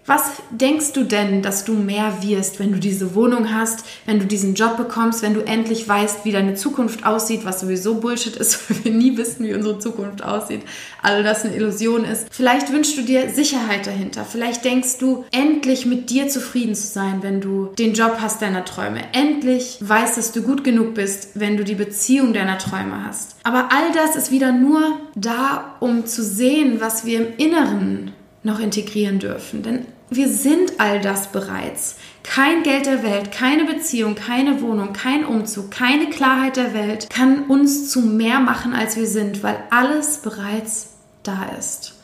Was 0.08 0.34
denkst 0.52 0.94
du 0.94 1.04
denn, 1.04 1.42
dass 1.42 1.66
du 1.66 1.74
mehr 1.74 2.18
wirst, 2.22 2.60
wenn 2.60 2.72
du 2.72 2.78
diese 2.78 3.16
Wohnung 3.16 3.52
hast, 3.52 3.86
wenn 4.06 4.20
du 4.20 4.28
diesen 4.28 4.54
Job 4.54 4.78
bekommst, 4.78 5.24
wenn 5.24 5.34
du 5.34 5.42
endlich 5.42 5.90
weißt, 5.90 6.26
wie 6.26 6.32
deine 6.32 6.54
Zukunft 6.54 7.08
aussieht, 7.08 7.44
was 7.44 7.60
sowieso 7.60 7.96
Bullshit 7.96 8.36
ist, 8.36 8.70
weil 8.70 8.84
wir 8.84 8.92
nie 8.92 9.18
wissen, 9.18 9.46
wie 9.46 9.54
unsere 9.56 9.80
Zukunft 9.80 10.24
aussieht, 10.24 10.62
all 11.02 11.24
das 11.24 11.44
eine 11.44 11.56
Illusion 11.56 12.06
ist. 12.06 12.28
Vielleicht 12.30 12.72
wünschst 12.72 12.96
du 13.00 13.02
dir 13.02 13.32
Sicherheit 13.32 13.88
dahinter. 13.88 14.26
Vielleicht 14.26 14.64
denkst 14.64 15.00
du, 15.00 15.26
endlich 15.32 15.88
mit 15.88 16.12
dir 16.12 16.28
zufrieden 16.28 16.76
zu 16.76 16.86
sein, 16.86 17.24
wenn 17.24 17.42
du 17.42 17.72
den 17.80 17.94
Job 17.94 18.18
hast 18.20 18.44
deiner 18.44 18.64
Träume. 18.64 19.02
Endlich 19.12 19.80
weißt, 19.82 20.18
dass 20.18 20.32
du 20.32 20.44
gut 20.44 20.64
genug 20.64 20.94
bist, 20.94 21.30
wenn 21.34 21.58
du 21.58 21.64
die 21.64 21.74
Beziehung 21.74 22.32
deiner 22.32 22.60
Träume 22.60 23.08
hast. 23.08 23.38
Aber 23.42 23.70
all 23.72 23.92
das 23.96 24.16
ist 24.16 24.30
wieder 24.32 24.52
nur 24.52 25.00
da, 25.16 25.76
um 25.80 26.06
zu 26.06 26.24
sehen, 26.24 26.80
was 26.80 27.06
wir 27.06 27.26
im 27.26 27.38
Inneren 27.38 28.12
noch 28.46 28.60
integrieren 28.60 29.20
dürfen. 29.20 29.64
Denn 29.64 29.86
wir 30.10 30.30
sind 30.30 30.80
all 30.80 31.02
das 31.02 31.32
bereits. 31.32 31.98
Kein 32.24 32.64
Geld 32.64 32.86
der 32.86 33.04
Welt, 33.04 33.32
keine 33.32 33.66
Beziehung, 33.66 34.16
keine 34.16 34.62
Wohnung, 34.62 34.94
kein 34.94 35.26
Umzug, 35.26 35.72
keine 35.72 36.10
Klarheit 36.10 36.56
der 36.56 36.74
Welt 36.74 37.10
kann 37.10 37.46
uns 37.46 37.90
zu 37.90 38.02
mehr 38.02 38.40
machen, 38.40 38.74
als 38.74 38.96
wir 38.96 39.08
sind, 39.08 39.44
weil 39.44 39.58
alles 39.72 40.18
bereits 40.18 40.92
da 41.24 41.50
ist. 41.60 41.96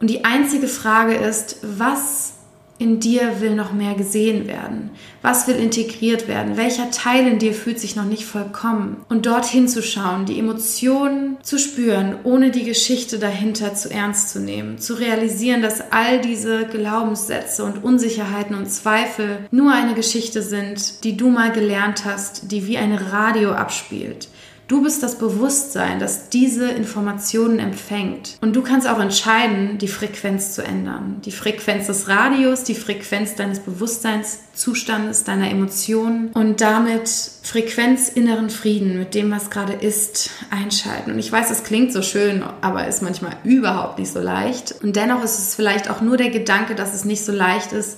Und 0.00 0.08
die 0.08 0.24
einzige 0.24 0.68
Frage 0.68 1.14
ist, 1.14 1.58
was 1.62 2.34
in 2.78 3.00
dir 3.00 3.40
will 3.40 3.54
noch 3.54 3.72
mehr 3.72 3.94
gesehen 3.94 4.46
werden? 4.46 4.90
Was 5.20 5.48
will 5.48 5.56
integriert 5.56 6.28
werden? 6.28 6.56
Welcher 6.56 6.90
Teil 6.90 7.26
in 7.26 7.38
dir 7.38 7.52
fühlt 7.52 7.80
sich 7.80 7.96
noch 7.96 8.04
nicht 8.04 8.24
vollkommen? 8.24 9.04
Und 9.08 9.26
dorthin 9.26 9.66
zu 9.66 9.82
schauen, 9.82 10.26
die 10.26 10.38
Emotionen 10.38 11.38
zu 11.42 11.58
spüren, 11.58 12.16
ohne 12.22 12.50
die 12.50 12.64
Geschichte 12.64 13.18
dahinter 13.18 13.74
zu 13.74 13.90
ernst 13.90 14.30
zu 14.30 14.40
nehmen, 14.40 14.78
zu 14.78 14.94
realisieren, 14.94 15.60
dass 15.60 15.92
all 15.92 16.20
diese 16.20 16.66
Glaubenssätze 16.66 17.64
und 17.64 17.82
Unsicherheiten 17.82 18.54
und 18.54 18.70
Zweifel 18.70 19.40
nur 19.50 19.72
eine 19.72 19.94
Geschichte 19.94 20.42
sind, 20.42 21.02
die 21.02 21.16
du 21.16 21.30
mal 21.30 21.50
gelernt 21.50 22.04
hast, 22.04 22.52
die 22.52 22.66
wie 22.68 22.78
ein 22.78 22.94
Radio 22.94 23.52
abspielt. 23.52 24.28
Du 24.68 24.82
bist 24.82 25.02
das 25.02 25.16
Bewusstsein, 25.16 25.98
das 25.98 26.28
diese 26.28 26.68
Informationen 26.68 27.58
empfängt. 27.58 28.36
Und 28.42 28.54
du 28.54 28.60
kannst 28.60 28.86
auch 28.86 29.00
entscheiden, 29.00 29.78
die 29.78 29.88
Frequenz 29.88 30.52
zu 30.52 30.62
ändern. 30.62 31.22
Die 31.24 31.32
Frequenz 31.32 31.86
des 31.86 32.06
Radios, 32.06 32.64
die 32.64 32.74
Frequenz 32.74 33.34
deines 33.34 33.60
Bewusstseinszustandes, 33.60 35.24
deiner 35.24 35.50
Emotionen 35.50 36.28
und 36.34 36.60
damit 36.60 37.08
Frequenz 37.08 38.10
inneren 38.10 38.50
Frieden 38.50 38.98
mit 38.98 39.14
dem, 39.14 39.30
was 39.30 39.48
gerade 39.48 39.72
ist, 39.72 40.28
einschalten. 40.50 41.12
Und 41.12 41.18
ich 41.18 41.32
weiß, 41.32 41.50
es 41.50 41.64
klingt 41.64 41.90
so 41.90 42.02
schön, 42.02 42.44
aber 42.60 42.86
ist 42.86 43.02
manchmal 43.02 43.36
überhaupt 43.44 43.98
nicht 43.98 44.12
so 44.12 44.20
leicht. 44.20 44.74
Und 44.82 44.96
dennoch 44.96 45.24
ist 45.24 45.38
es 45.38 45.54
vielleicht 45.54 45.88
auch 45.88 46.02
nur 46.02 46.18
der 46.18 46.28
Gedanke, 46.28 46.74
dass 46.74 46.94
es 46.94 47.06
nicht 47.06 47.24
so 47.24 47.32
leicht 47.32 47.72
ist, 47.72 47.96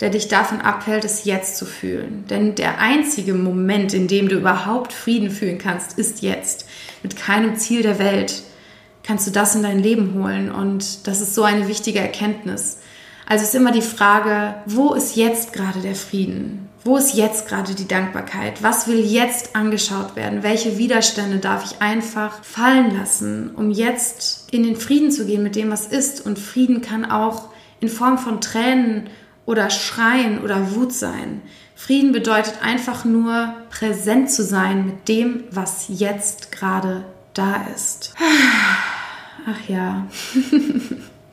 der 0.00 0.10
dich 0.10 0.28
davon 0.28 0.60
abhält, 0.60 1.04
es 1.04 1.24
jetzt 1.24 1.56
zu 1.56 1.66
fühlen. 1.66 2.24
Denn 2.28 2.54
der 2.54 2.80
einzige 2.80 3.34
Moment, 3.34 3.94
in 3.94 4.08
dem 4.08 4.28
du 4.28 4.36
überhaupt 4.36 4.92
Frieden 4.92 5.30
fühlen 5.30 5.58
kannst, 5.58 5.98
ist 5.98 6.22
jetzt. 6.22 6.66
Mit 7.02 7.16
keinem 7.16 7.56
Ziel 7.56 7.82
der 7.82 7.98
Welt 7.98 8.42
kannst 9.02 9.26
du 9.26 9.30
das 9.30 9.54
in 9.54 9.62
dein 9.62 9.82
Leben 9.82 10.14
holen. 10.14 10.50
Und 10.50 11.06
das 11.06 11.20
ist 11.20 11.34
so 11.34 11.44
eine 11.44 11.68
wichtige 11.68 12.00
Erkenntnis. 12.00 12.78
Also 13.26 13.44
ist 13.44 13.54
immer 13.54 13.72
die 13.72 13.82
Frage, 13.82 14.56
wo 14.66 14.92
ist 14.94 15.16
jetzt 15.16 15.52
gerade 15.52 15.80
der 15.80 15.94
Frieden? 15.94 16.68
Wo 16.82 16.98
ist 16.98 17.14
jetzt 17.14 17.48
gerade 17.48 17.74
die 17.74 17.88
Dankbarkeit? 17.88 18.62
Was 18.62 18.86
will 18.86 19.00
jetzt 19.00 19.56
angeschaut 19.56 20.16
werden? 20.16 20.42
Welche 20.42 20.76
Widerstände 20.76 21.38
darf 21.38 21.64
ich 21.64 21.80
einfach 21.80 22.44
fallen 22.44 22.94
lassen, 22.94 23.52
um 23.56 23.70
jetzt 23.70 24.52
in 24.52 24.64
den 24.64 24.76
Frieden 24.76 25.10
zu 25.10 25.24
gehen 25.24 25.42
mit 25.42 25.56
dem, 25.56 25.70
was 25.70 25.86
ist? 25.86 26.26
Und 26.26 26.38
Frieden 26.38 26.82
kann 26.82 27.10
auch 27.10 27.48
in 27.80 27.88
Form 27.88 28.18
von 28.18 28.42
Tränen 28.42 29.08
oder 29.46 29.70
Schreien 29.70 30.40
oder 30.40 30.74
Wut 30.74 30.92
sein. 30.92 31.42
Frieden 31.74 32.12
bedeutet 32.12 32.62
einfach 32.62 33.04
nur 33.04 33.54
präsent 33.70 34.30
zu 34.30 34.42
sein 34.42 34.86
mit 34.86 35.08
dem, 35.08 35.44
was 35.50 35.86
jetzt 35.88 36.52
gerade 36.52 37.04
da 37.34 37.66
ist. 37.74 38.14
Ach 39.46 39.68
ja. 39.68 40.06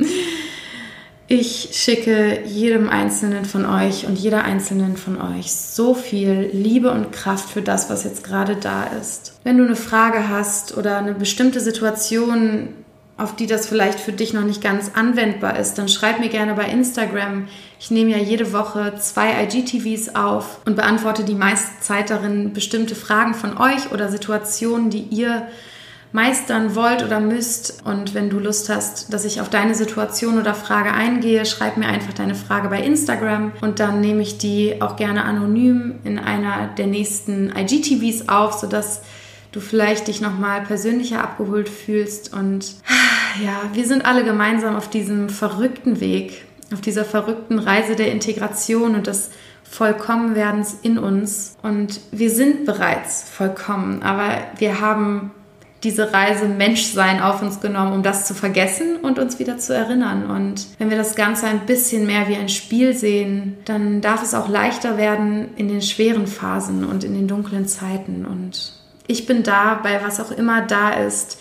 Ich 1.33 1.69
schicke 1.71 2.41
jedem 2.45 2.89
Einzelnen 2.89 3.45
von 3.45 3.65
euch 3.65 4.05
und 4.05 4.19
jeder 4.19 4.43
Einzelnen 4.43 4.97
von 4.97 5.21
euch 5.21 5.53
so 5.53 5.93
viel 5.93 6.49
Liebe 6.51 6.91
und 6.91 7.13
Kraft 7.13 7.49
für 7.49 7.61
das, 7.61 7.89
was 7.89 8.03
jetzt 8.03 8.25
gerade 8.25 8.57
da 8.57 8.83
ist. 8.83 9.39
Wenn 9.45 9.57
du 9.57 9.63
eine 9.63 9.77
Frage 9.77 10.27
hast 10.27 10.75
oder 10.75 10.97
eine 10.97 11.13
bestimmte 11.13 11.61
Situation 11.61 12.73
auf 13.21 13.35
die 13.35 13.47
das 13.47 13.67
vielleicht 13.67 13.99
für 13.99 14.11
dich 14.11 14.33
noch 14.33 14.43
nicht 14.43 14.61
ganz 14.61 14.91
anwendbar 14.95 15.57
ist, 15.57 15.75
dann 15.75 15.87
schreib 15.87 16.19
mir 16.19 16.29
gerne 16.29 16.53
bei 16.55 16.65
Instagram. 16.65 17.47
Ich 17.79 17.91
nehme 17.91 18.11
ja 18.11 18.17
jede 18.17 18.51
Woche 18.51 18.93
zwei 18.99 19.43
IGTVs 19.43 20.15
auf 20.15 20.59
und 20.65 20.75
beantworte 20.75 21.23
die 21.23 21.35
meiste 21.35 21.79
Zeit 21.81 22.09
darin 22.09 22.53
bestimmte 22.53 22.95
Fragen 22.95 23.33
von 23.33 23.57
euch 23.57 23.91
oder 23.91 24.09
Situationen, 24.09 24.89
die 24.89 25.03
ihr 25.03 25.47
meistern 26.11 26.75
wollt 26.75 27.03
oder 27.03 27.19
müsst. 27.19 27.83
Und 27.85 28.13
wenn 28.13 28.29
du 28.29 28.39
Lust 28.39 28.69
hast, 28.69 29.13
dass 29.13 29.23
ich 29.23 29.39
auf 29.39 29.49
deine 29.49 29.75
Situation 29.75 30.39
oder 30.39 30.53
Frage 30.53 30.91
eingehe, 30.91 31.45
schreib 31.45 31.77
mir 31.77 31.87
einfach 31.87 32.13
deine 32.13 32.35
Frage 32.35 32.69
bei 32.69 32.81
Instagram 32.81 33.53
und 33.61 33.79
dann 33.79 34.01
nehme 34.01 34.21
ich 34.21 34.37
die 34.37 34.81
auch 34.81 34.95
gerne 34.95 35.23
anonym 35.23 35.99
in 36.03 36.19
einer 36.19 36.67
der 36.77 36.87
nächsten 36.87 37.53
IGTVs 37.55 38.27
auf, 38.29 38.53
sodass 38.53 39.01
du 39.51 39.59
vielleicht 39.59 40.07
dich 40.07 40.21
nochmal 40.21 40.61
persönlicher 40.61 41.21
abgeholt 41.21 41.69
fühlst. 41.69 42.33
Und 42.33 42.75
ja, 43.43 43.61
wir 43.73 43.85
sind 43.85 44.05
alle 44.05 44.23
gemeinsam 44.23 44.75
auf 44.75 44.89
diesem 44.89 45.29
verrückten 45.29 45.99
Weg, 45.99 46.45
auf 46.73 46.81
dieser 46.81 47.05
verrückten 47.05 47.59
Reise 47.59 47.95
der 47.95 48.11
Integration 48.11 48.95
und 48.95 49.07
des 49.07 49.31
Vollkommenwerdens 49.63 50.77
in 50.81 50.97
uns. 50.97 51.55
Und 51.61 52.01
wir 52.11 52.29
sind 52.29 52.65
bereits 52.65 53.23
vollkommen, 53.29 54.03
aber 54.03 54.37
wir 54.57 54.81
haben 54.81 55.31
diese 55.83 56.13
Reise 56.13 56.47
Menschsein 56.47 57.21
auf 57.21 57.41
uns 57.41 57.59
genommen, 57.59 57.93
um 57.93 58.03
das 58.03 58.25
zu 58.25 58.33
vergessen 58.33 58.97
und 58.97 59.17
uns 59.17 59.39
wieder 59.39 59.57
zu 59.57 59.73
erinnern. 59.73 60.29
Und 60.29 60.67
wenn 60.77 60.89
wir 60.89 60.97
das 60.97 61.15
Ganze 61.15 61.47
ein 61.47 61.65
bisschen 61.65 62.05
mehr 62.05 62.27
wie 62.27 62.35
ein 62.35 62.49
Spiel 62.49 62.93
sehen, 62.93 63.57
dann 63.65 64.01
darf 64.01 64.21
es 64.21 64.35
auch 64.35 64.47
leichter 64.47 64.97
werden 64.97 65.49
in 65.55 65.69
den 65.69 65.81
schweren 65.81 66.27
Phasen 66.27 66.85
und 66.85 67.03
in 67.03 67.15
den 67.15 67.27
dunklen 67.27 67.67
Zeiten. 67.67 68.25
Und 68.25 68.73
ich 69.07 69.25
bin 69.25 69.41
da 69.41 69.79
bei 69.81 70.01
was 70.03 70.19
auch 70.19 70.31
immer 70.31 70.61
da 70.61 70.91
ist. 70.91 71.39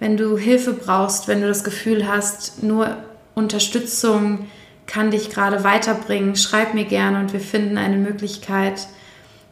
Wenn 0.00 0.16
du 0.16 0.36
Hilfe 0.36 0.72
brauchst, 0.72 1.28
wenn 1.28 1.40
du 1.40 1.48
das 1.48 1.64
Gefühl 1.64 2.08
hast, 2.08 2.62
nur 2.62 2.96
Unterstützung 3.34 4.46
kann 4.86 5.10
dich 5.10 5.30
gerade 5.30 5.64
weiterbringen, 5.64 6.36
schreib 6.36 6.74
mir 6.74 6.84
gerne 6.84 7.20
und 7.20 7.32
wir 7.32 7.40
finden 7.40 7.78
eine 7.78 7.96
Möglichkeit, 7.96 8.86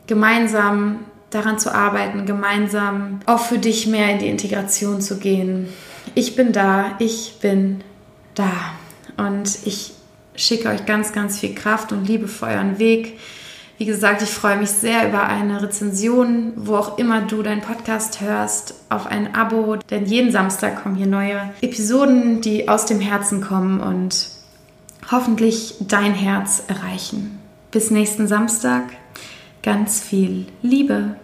gemeinsam 0.06 1.00
daran 1.30 1.58
zu 1.58 1.74
arbeiten, 1.74 2.26
gemeinsam 2.26 3.20
auch 3.26 3.40
für 3.40 3.58
dich 3.58 3.86
mehr 3.86 4.10
in 4.10 4.18
die 4.18 4.28
Integration 4.28 5.00
zu 5.00 5.18
gehen. 5.18 5.68
Ich 6.14 6.36
bin 6.36 6.52
da, 6.52 6.96
ich 6.98 7.36
bin 7.40 7.82
da 8.34 8.52
und 9.16 9.58
ich 9.64 9.92
schicke 10.34 10.68
euch 10.68 10.84
ganz, 10.86 11.12
ganz 11.12 11.38
viel 11.38 11.54
Kraft 11.54 11.92
und 11.92 12.06
Liebe 12.06 12.28
für 12.28 12.46
euren 12.46 12.78
Weg. 12.78 13.18
Wie 13.82 13.86
gesagt, 13.86 14.22
ich 14.22 14.28
freue 14.28 14.58
mich 14.58 14.70
sehr 14.70 15.08
über 15.08 15.26
eine 15.26 15.60
Rezension, 15.60 16.52
wo 16.54 16.76
auch 16.76 16.98
immer 16.98 17.22
du 17.22 17.42
deinen 17.42 17.62
Podcast 17.62 18.20
hörst, 18.20 18.74
auf 18.90 19.06
ein 19.06 19.34
Abo, 19.34 19.74
denn 19.90 20.06
jeden 20.06 20.30
Samstag 20.30 20.80
kommen 20.80 20.94
hier 20.94 21.08
neue 21.08 21.50
Episoden, 21.62 22.40
die 22.42 22.68
aus 22.68 22.86
dem 22.86 23.00
Herzen 23.00 23.40
kommen 23.40 23.80
und 23.80 24.28
hoffentlich 25.10 25.74
dein 25.80 26.14
Herz 26.14 26.62
erreichen. 26.68 27.40
Bis 27.72 27.90
nächsten 27.90 28.28
Samstag, 28.28 28.84
ganz 29.64 30.00
viel 30.00 30.46
Liebe. 30.62 31.16